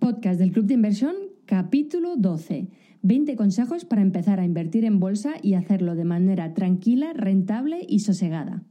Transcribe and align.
Podcast 0.00 0.40
del 0.40 0.50
Club 0.50 0.64
de 0.64 0.74
Inversión, 0.74 1.14
capítulo 1.44 2.16
12. 2.16 2.68
20 3.02 3.36
consejos 3.36 3.84
para 3.84 4.00
empezar 4.00 4.40
a 4.40 4.44
invertir 4.44 4.86
en 4.86 4.98
bolsa 4.98 5.34
y 5.42 5.54
hacerlo 5.54 5.94
de 5.94 6.04
manera 6.04 6.54
tranquila, 6.54 7.12
rentable 7.12 7.84
y 7.86 8.00
sosegada. 8.00 8.64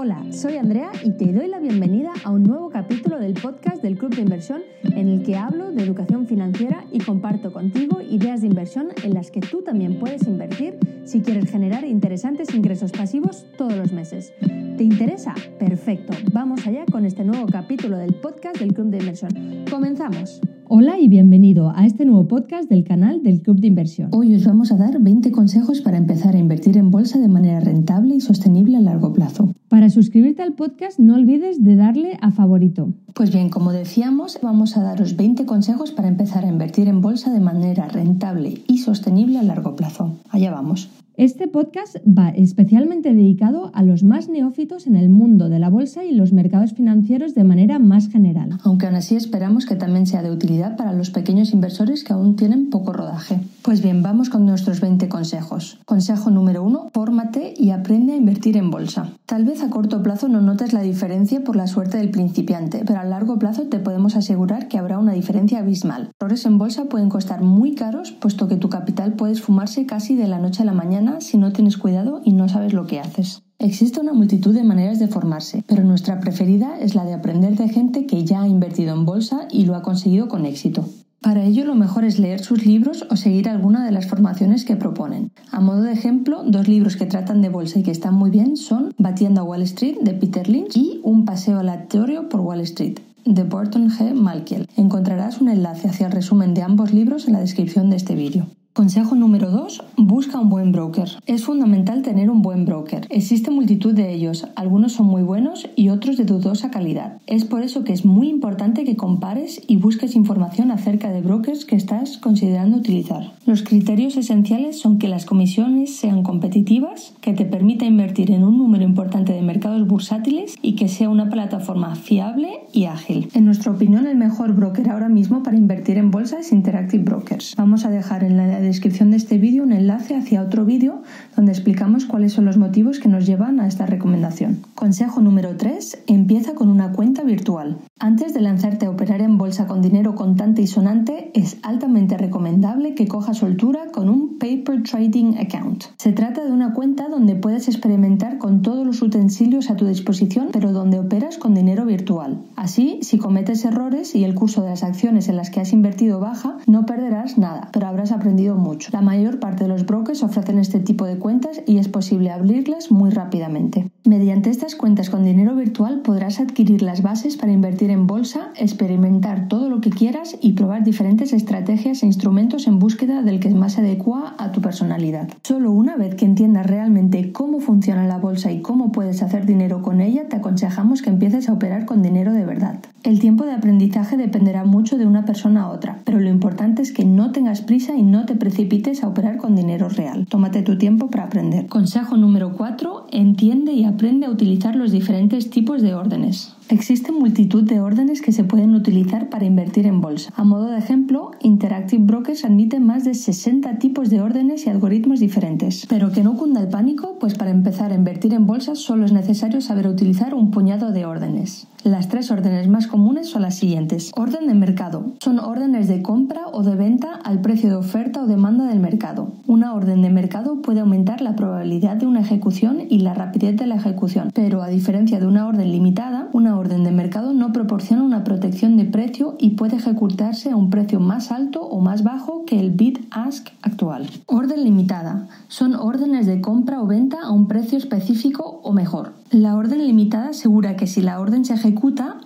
Hola, 0.00 0.24
soy 0.30 0.54
Andrea 0.54 0.92
y 1.02 1.10
te 1.10 1.32
doy 1.32 1.48
la 1.48 1.58
bienvenida 1.58 2.12
a 2.22 2.30
un 2.30 2.44
nuevo 2.44 2.70
capítulo 2.70 3.18
del 3.18 3.34
podcast 3.34 3.82
del 3.82 3.98
Club 3.98 4.14
de 4.14 4.22
Inversión 4.22 4.62
en 4.84 5.08
el 5.08 5.24
que 5.24 5.34
hablo 5.34 5.72
de 5.72 5.82
educación 5.82 6.28
financiera 6.28 6.84
y 6.92 7.00
comparto 7.00 7.52
contigo 7.52 8.00
ideas 8.00 8.42
de 8.42 8.46
inversión 8.46 8.90
en 9.02 9.14
las 9.14 9.32
que 9.32 9.40
tú 9.40 9.62
también 9.62 9.98
puedes 9.98 10.22
invertir 10.28 10.78
si 11.04 11.20
quieres 11.20 11.50
generar 11.50 11.84
interesantes 11.84 12.54
ingresos 12.54 12.92
pasivos 12.92 13.44
todos 13.56 13.76
los 13.76 13.90
meses. 13.90 14.32
¿Te 14.40 14.84
interesa? 14.84 15.34
Perfecto. 15.58 16.12
Vamos 16.32 16.64
allá 16.64 16.84
con 16.86 17.04
este 17.04 17.24
nuevo 17.24 17.48
capítulo 17.48 17.98
del 17.98 18.14
podcast 18.14 18.60
del 18.60 18.74
Club 18.74 18.90
de 18.90 18.98
Inversión. 18.98 19.64
Comenzamos. 19.68 20.40
Hola 20.70 20.98
y 20.98 21.08
bienvenido 21.08 21.72
a 21.74 21.86
este 21.86 22.04
nuevo 22.04 22.28
podcast 22.28 22.68
del 22.68 22.84
canal 22.84 23.22
del 23.22 23.40
Club 23.40 23.58
de 23.58 23.68
Inversión. 23.68 24.10
Hoy 24.12 24.34
os 24.34 24.44
vamos 24.44 24.70
a 24.70 24.76
dar 24.76 25.00
20 25.00 25.32
consejos 25.32 25.80
para 25.80 25.96
empezar 25.96 26.36
a 26.36 26.38
invertir 26.38 26.76
en 26.76 26.90
bolsa 26.90 27.18
de 27.18 27.26
manera 27.26 27.58
rentable 27.60 28.16
y 28.16 28.20
sostenible 28.20 28.76
a 28.76 28.80
largo 28.82 29.14
plazo. 29.14 29.50
Para 29.70 29.88
suscribirte 29.88 30.42
al 30.42 30.52
podcast 30.52 30.98
no 30.98 31.14
olvides 31.14 31.64
de 31.64 31.74
darle 31.74 32.18
a 32.20 32.32
favorito. 32.32 32.92
Pues 33.14 33.32
bien, 33.32 33.48
como 33.48 33.72
decíamos, 33.72 34.40
vamos 34.42 34.76
a 34.76 34.82
daros 34.82 35.16
20 35.16 35.46
consejos 35.46 35.90
para 35.92 36.08
empezar 36.08 36.44
a 36.44 36.48
invertir 36.48 36.86
en 36.88 37.00
bolsa 37.00 37.32
de 37.32 37.40
manera 37.40 37.88
rentable 37.88 38.62
y 38.66 38.76
sostenible 38.76 39.38
a 39.38 39.44
largo 39.44 39.74
plazo. 39.74 40.18
Allá 40.28 40.50
vamos. 40.50 40.90
Este 41.18 41.48
podcast 41.48 41.96
va 42.06 42.28
especialmente 42.28 43.12
dedicado 43.12 43.72
a 43.74 43.82
los 43.82 44.04
más 44.04 44.28
neófitos 44.28 44.86
en 44.86 44.94
el 44.94 45.08
mundo 45.08 45.48
de 45.48 45.58
la 45.58 45.68
bolsa 45.68 46.04
y 46.04 46.14
los 46.14 46.32
mercados 46.32 46.74
financieros 46.74 47.34
de 47.34 47.42
manera 47.42 47.80
más 47.80 48.08
general. 48.08 48.60
Aunque 48.62 48.86
aún 48.86 48.94
así 48.94 49.16
esperamos 49.16 49.66
que 49.66 49.74
también 49.74 50.06
sea 50.06 50.22
de 50.22 50.30
utilidad 50.30 50.76
para 50.76 50.92
los 50.92 51.10
pequeños 51.10 51.52
inversores 51.52 52.04
que 52.04 52.12
aún 52.12 52.36
tienen 52.36 52.70
poco 52.70 52.92
rodaje. 52.92 53.40
Pues 53.62 53.82
bien, 53.82 54.00
vamos 54.00 54.30
con 54.30 54.46
nuestros 54.46 54.80
20 54.80 55.08
consejos. 55.08 55.80
Consejo 55.86 56.30
número 56.30 56.62
1, 56.62 56.90
fórmate 56.92 57.52
y 57.56 57.70
aprende 57.70 58.12
a 58.12 58.16
invertir 58.16 58.56
en 58.56 58.70
bolsa. 58.70 59.10
Tal 59.26 59.44
vez 59.44 59.64
a 59.64 59.70
corto 59.70 60.04
plazo 60.04 60.28
no 60.28 60.40
notes 60.40 60.72
la 60.72 60.82
diferencia 60.82 61.42
por 61.42 61.56
la 61.56 61.66
suerte 61.66 61.98
del 61.98 62.12
principiante, 62.12 62.84
pero 62.86 63.00
a 63.00 63.04
largo 63.04 63.40
plazo 63.40 63.64
te 63.64 63.80
podemos 63.80 64.14
asegurar 64.14 64.68
que 64.68 64.78
habrá 64.78 65.00
una 65.00 65.14
diferencia 65.14 65.58
abismal. 65.58 66.12
Errores 66.20 66.46
en 66.46 66.58
bolsa 66.58 66.84
pueden 66.84 67.08
costar 67.08 67.42
muy 67.42 67.74
caros, 67.74 68.12
puesto 68.12 68.46
que 68.46 68.54
tu 68.54 68.68
capital 68.68 69.14
puede 69.14 69.32
esfumarse 69.32 69.84
casi 69.84 70.14
de 70.14 70.28
la 70.28 70.38
noche 70.38 70.62
a 70.62 70.66
la 70.66 70.74
mañana 70.74 71.07
si 71.20 71.38
no 71.38 71.52
tienes 71.52 71.76
cuidado 71.76 72.20
y 72.24 72.32
no 72.32 72.48
sabes 72.48 72.72
lo 72.72 72.86
que 72.86 73.00
haces. 73.00 73.42
Existe 73.58 74.00
una 74.00 74.12
multitud 74.12 74.54
de 74.54 74.62
maneras 74.62 74.98
de 74.98 75.08
formarse, 75.08 75.64
pero 75.66 75.82
nuestra 75.82 76.20
preferida 76.20 76.78
es 76.78 76.94
la 76.94 77.04
de 77.04 77.14
aprender 77.14 77.56
de 77.56 77.68
gente 77.68 78.06
que 78.06 78.24
ya 78.24 78.42
ha 78.42 78.48
invertido 78.48 78.94
en 78.94 79.04
bolsa 79.04 79.48
y 79.50 79.64
lo 79.64 79.74
ha 79.74 79.82
conseguido 79.82 80.28
con 80.28 80.46
éxito. 80.46 80.84
Para 81.20 81.44
ello 81.44 81.64
lo 81.64 81.74
mejor 81.74 82.04
es 82.04 82.20
leer 82.20 82.40
sus 82.40 82.64
libros 82.64 83.04
o 83.10 83.16
seguir 83.16 83.48
alguna 83.48 83.84
de 83.84 83.90
las 83.90 84.06
formaciones 84.06 84.64
que 84.64 84.76
proponen. 84.76 85.32
A 85.50 85.60
modo 85.60 85.82
de 85.82 85.92
ejemplo, 85.92 86.44
dos 86.46 86.68
libros 86.68 86.96
que 86.96 87.06
tratan 87.06 87.42
de 87.42 87.48
bolsa 87.48 87.80
y 87.80 87.82
que 87.82 87.90
están 87.90 88.14
muy 88.14 88.30
bien 88.30 88.56
son 88.56 88.94
Batiendo 88.98 89.40
a 89.40 89.44
Wall 89.44 89.62
Street 89.62 89.96
de 90.02 90.14
Peter 90.14 90.48
Lynch 90.48 90.76
y 90.76 91.00
Un 91.02 91.24
paseo 91.24 91.58
aleatorio 91.58 92.28
por 92.28 92.40
Wall 92.40 92.60
Street 92.60 93.00
de 93.24 93.44
Burton 93.44 93.90
G. 93.90 94.14
Malkiel. 94.14 94.68
Encontrarás 94.76 95.40
un 95.40 95.48
enlace 95.48 95.88
hacia 95.88 96.06
el 96.06 96.12
resumen 96.12 96.54
de 96.54 96.62
ambos 96.62 96.94
libros 96.94 97.26
en 97.26 97.34
la 97.34 97.40
descripción 97.40 97.90
de 97.90 97.96
este 97.96 98.14
vídeo. 98.14 98.46
Consejo 98.78 99.16
número 99.16 99.50
2. 99.50 99.82
Busca 99.96 100.38
un 100.38 100.50
buen 100.50 100.70
broker. 100.70 101.08
Es 101.26 101.42
fundamental 101.42 102.02
tener 102.02 102.30
un 102.30 102.42
buen 102.42 102.64
broker. 102.64 103.08
Existe 103.10 103.50
multitud 103.50 103.92
de 103.92 104.12
ellos, 104.12 104.46
algunos 104.54 104.92
son 104.92 105.06
muy 105.06 105.22
buenos 105.22 105.68
y 105.74 105.88
otros 105.88 106.16
de 106.16 106.24
dudosa 106.24 106.70
calidad. 106.70 107.18
Es 107.26 107.44
por 107.44 107.62
eso 107.62 107.82
que 107.82 107.92
es 107.92 108.04
muy 108.04 108.28
importante 108.28 108.84
que 108.84 108.94
compares 108.94 109.60
y 109.66 109.78
busques 109.78 110.14
información 110.14 110.70
acerca 110.70 111.10
de 111.10 111.22
brokers 111.22 111.64
que 111.64 111.74
estás 111.74 112.18
considerando 112.18 112.76
utilizar. 112.76 113.32
Los 113.46 113.64
criterios 113.64 114.16
esenciales 114.16 114.78
son 114.78 115.00
que 115.00 115.08
las 115.08 115.26
comisiones 115.26 115.96
sean 115.96 116.22
competitivas, 116.22 117.14
que 117.20 117.32
te 117.32 117.46
permita 117.46 117.84
invertir 117.84 118.30
en 118.30 118.44
un 118.44 118.58
número 118.58 118.84
importante 118.84 119.32
de 119.32 119.42
mercados 119.42 119.88
bursátiles 119.88 120.54
y 120.62 120.76
que 120.76 120.86
sea 120.86 121.10
una 121.10 121.30
plataforma 121.30 121.96
fiable 121.96 122.60
y 122.72 122.84
ágil. 122.84 123.28
En 123.34 123.44
nuestra 123.44 123.72
opinión, 123.72 124.06
el 124.06 124.16
mejor 124.16 124.54
broker 124.54 124.88
ahora 124.88 125.08
mismo 125.08 125.42
para 125.42 125.56
invertir 125.56 125.98
en 125.98 126.12
bolsa 126.12 126.38
es 126.38 126.52
Interactive 126.52 127.02
Brokers. 127.02 127.56
Vamos 127.56 127.84
a 127.84 127.90
dejar 127.90 128.22
en 128.22 128.36
la 128.36 128.46
descripción 128.68 129.10
de 129.10 129.16
este 129.16 129.38
vídeo 129.38 129.64
un 129.64 129.72
enlace 129.72 130.14
hacia 130.14 130.42
otro 130.42 130.64
vídeo 130.64 131.02
donde 131.36 131.52
explicamos 131.52 132.06
cuáles 132.06 132.32
son 132.32 132.44
los 132.44 132.56
motivos 132.56 133.00
que 133.00 133.08
nos 133.08 133.26
llevan 133.26 133.60
a 133.60 133.66
esta 133.66 133.86
recomendación. 133.86 134.58
Consejo 134.74 135.20
número 135.20 135.56
3. 135.56 136.04
Empieza 136.06 136.54
con 136.54 136.68
una 136.68 136.92
cuenta 136.92 137.22
virtual. 137.22 137.78
Antes 137.98 138.32
de 138.32 138.40
lanzarte 138.40 138.86
a 138.86 138.90
operar 138.90 139.22
en 139.22 139.38
bolsa 139.38 139.66
con 139.66 139.82
dinero 139.82 140.14
contante 140.14 140.62
y 140.62 140.66
sonante, 140.66 141.32
es 141.34 141.58
altamente 141.62 142.16
recomendable 142.16 142.94
que 142.94 143.08
cojas 143.08 143.38
soltura 143.38 143.86
con 143.92 144.08
un 144.08 144.38
Paper 144.38 144.82
Trading 144.84 145.36
Account. 145.38 145.84
Se 145.98 146.12
trata 146.12 146.44
de 146.44 146.52
una 146.52 146.74
cuenta 146.74 147.08
donde 147.08 147.34
puedes 147.34 147.66
experimentar 147.66 148.38
con 148.38 148.62
todos 148.62 148.86
los 148.86 149.02
utensilios 149.02 149.70
a 149.70 149.76
tu 149.76 149.86
disposición, 149.86 150.48
pero 150.52 150.72
donde 150.72 150.98
operas 150.98 151.38
con 151.38 151.54
dinero 151.54 151.84
virtual. 151.86 152.38
Así, 152.54 153.00
si 153.02 153.18
cometes 153.18 153.64
errores 153.64 154.14
y 154.14 154.24
el 154.24 154.34
curso 154.34 154.62
de 154.62 154.70
las 154.70 154.84
acciones 154.84 155.28
en 155.28 155.36
las 155.36 155.50
que 155.50 155.60
has 155.60 155.72
invertido 155.72 156.20
baja, 156.20 156.58
no 156.66 156.86
perderás 156.86 157.38
nada, 157.38 157.70
pero 157.72 157.86
habrás 157.86 158.12
aprendido 158.12 158.47
mucho. 158.56 158.90
La 158.92 159.00
mayor 159.00 159.40
parte 159.40 159.64
de 159.64 159.68
los 159.68 159.86
brokers 159.86 160.22
ofrecen 160.22 160.58
este 160.58 160.80
tipo 160.80 161.04
de 161.04 161.18
cuentas 161.18 161.60
y 161.66 161.78
es 161.78 161.88
posible 161.88 162.30
abrirlas 162.30 162.90
muy 162.90 163.10
rápidamente. 163.10 163.90
Mediante 164.08 164.48
estas 164.48 164.74
cuentas 164.74 165.10
con 165.10 165.22
dinero 165.22 165.54
virtual 165.54 166.00
podrás 166.00 166.40
adquirir 166.40 166.80
las 166.80 167.02
bases 167.02 167.36
para 167.36 167.52
invertir 167.52 167.90
en 167.90 168.06
bolsa, 168.06 168.52
experimentar 168.56 169.48
todo 169.48 169.68
lo 169.68 169.82
que 169.82 169.90
quieras 169.90 170.38
y 170.40 170.54
probar 170.54 170.82
diferentes 170.82 171.34
estrategias 171.34 172.02
e 172.02 172.06
instrumentos 172.06 172.66
en 172.68 172.78
búsqueda 172.78 173.20
del 173.20 173.38
que 173.38 173.50
más 173.50 173.74
se 173.74 173.82
adecua 173.82 174.34
a 174.38 174.50
tu 174.50 174.62
personalidad. 174.62 175.28
Solo 175.42 175.72
una 175.72 175.96
vez 175.98 176.14
que 176.14 176.24
entiendas 176.24 176.66
realmente 176.66 177.32
cómo 177.32 177.60
funciona 177.60 178.06
la 178.06 178.16
bolsa 178.16 178.50
y 178.50 178.62
cómo 178.62 178.92
puedes 178.92 179.22
hacer 179.22 179.44
dinero 179.44 179.82
con 179.82 180.00
ella, 180.00 180.26
te 180.26 180.36
aconsejamos 180.36 181.02
que 181.02 181.10
empieces 181.10 181.50
a 181.50 181.52
operar 181.52 181.84
con 181.84 182.00
dinero 182.00 182.32
de 182.32 182.46
verdad. 182.46 182.78
El 183.02 183.20
tiempo 183.20 183.44
de 183.44 183.52
aprendizaje 183.52 184.16
dependerá 184.16 184.64
mucho 184.64 184.96
de 184.96 185.06
una 185.06 185.26
persona 185.26 185.64
a 185.64 185.70
otra, 185.70 185.98
pero 186.04 186.18
lo 186.18 186.30
importante 186.30 186.80
es 186.80 186.92
que 186.92 187.04
no 187.04 187.30
tengas 187.30 187.60
prisa 187.60 187.94
y 187.94 188.02
no 188.02 188.24
te 188.24 188.36
precipites 188.36 189.04
a 189.04 189.08
operar 189.08 189.36
con 189.36 189.54
dinero 189.54 189.90
real. 189.90 190.26
Tómate 190.26 190.62
tu 190.62 190.78
tiempo 190.78 191.10
para 191.10 191.24
aprender. 191.24 191.66
Consejo 191.66 192.16
número 192.16 192.54
4. 192.54 193.08
Entiende 193.12 193.72
y 193.72 193.84
aprende 193.84 193.97
a 194.26 194.30
utilizar 194.30 194.76
los 194.76 194.92
diferentes 194.92 195.50
tipos 195.50 195.82
de 195.82 195.94
órdenes. 195.94 196.54
Existen 196.68 197.16
multitud 197.16 197.64
de 197.64 197.80
órdenes 197.80 198.22
que 198.22 198.30
se 198.30 198.44
pueden 198.44 198.74
utilizar 198.74 199.28
para 199.28 199.44
invertir 199.44 199.86
en 199.86 200.00
bolsa. 200.00 200.32
A 200.36 200.44
modo 200.44 200.66
de 200.66 200.78
ejemplo, 200.78 201.32
Interactive 201.42 202.04
Brokers 202.04 202.44
admite 202.44 202.78
más 202.78 203.04
de 203.04 203.14
60 203.14 203.78
tipos 203.78 204.08
de 204.08 204.20
órdenes 204.20 204.66
y 204.66 204.70
algoritmos 204.70 205.18
diferentes. 205.20 205.86
Pero 205.88 206.12
que 206.12 206.22
no 206.22 206.36
cunda 206.36 206.60
el 206.60 206.68
pánico, 206.68 207.16
pues 207.18 207.34
para 207.34 207.50
empezar 207.50 207.90
a 207.90 207.96
invertir 207.96 208.34
en 208.34 208.46
bolsa 208.46 208.76
solo 208.76 209.04
es 209.04 209.12
necesario 209.12 209.60
saber 209.60 209.88
utilizar 209.88 210.34
un 210.34 210.50
puñado 210.50 210.92
de 210.92 211.04
órdenes. 211.04 211.67
Las 211.84 212.08
tres 212.08 212.32
órdenes 212.32 212.68
más 212.68 212.88
comunes 212.88 213.30
son 213.30 213.42
las 213.42 213.54
siguientes. 213.54 214.10
Orden 214.16 214.48
de 214.48 214.54
mercado. 214.54 215.12
Son 215.20 215.38
órdenes 215.38 215.86
de 215.86 216.02
compra 216.02 216.42
o 216.52 216.64
de 216.64 216.74
venta 216.74 217.14
al 217.22 217.40
precio 217.40 217.70
de 217.70 217.76
oferta 217.76 218.22
o 218.22 218.26
demanda 218.26 218.66
del 218.66 218.80
mercado. 218.80 219.28
Una 219.46 219.74
orden 219.74 220.02
de 220.02 220.10
mercado 220.10 220.60
puede 220.60 220.80
aumentar 220.80 221.20
la 221.20 221.36
probabilidad 221.36 221.96
de 221.96 222.06
una 222.06 222.20
ejecución 222.20 222.82
y 222.90 222.98
la 222.98 223.14
rapidez 223.14 223.56
de 223.56 223.68
la 223.68 223.76
ejecución, 223.76 224.32
pero 224.34 224.62
a 224.62 224.68
diferencia 224.68 225.20
de 225.20 225.28
una 225.28 225.46
orden 225.46 225.70
limitada, 225.70 226.28
una 226.32 226.58
orden 226.58 226.82
de 226.82 226.90
mercado 226.90 227.32
no 227.32 227.52
proporciona 227.52 228.02
una 228.02 228.24
protección 228.24 228.76
de 228.76 228.84
precio 228.84 229.36
y 229.38 229.50
puede 229.50 229.76
ejecutarse 229.76 230.50
a 230.50 230.56
un 230.56 230.70
precio 230.70 230.98
más 230.98 231.30
alto 231.30 231.62
o 231.62 231.80
más 231.80 232.02
bajo 232.02 232.44
que 232.44 232.58
el 232.58 232.76
bid-ask 232.76 233.50
actual. 233.62 234.08
Orden 234.26 234.64
limitada. 234.64 235.28
Son 235.46 235.76
órdenes 235.76 236.26
de 236.26 236.40
compra 236.40 236.82
o 236.82 236.86
venta 236.88 237.18
a 237.22 237.30
un 237.30 237.46
precio 237.46 237.78
específico 237.78 238.60
o 238.64 238.72
mejor. 238.72 239.12
La 239.30 239.56
orden 239.56 239.86
limitada 239.86 240.30
asegura 240.30 240.76
que 240.76 240.86
si 240.86 241.02
la 241.02 241.20
orden 241.20 241.44
se 241.44 241.52
ejecuta, 241.52 241.67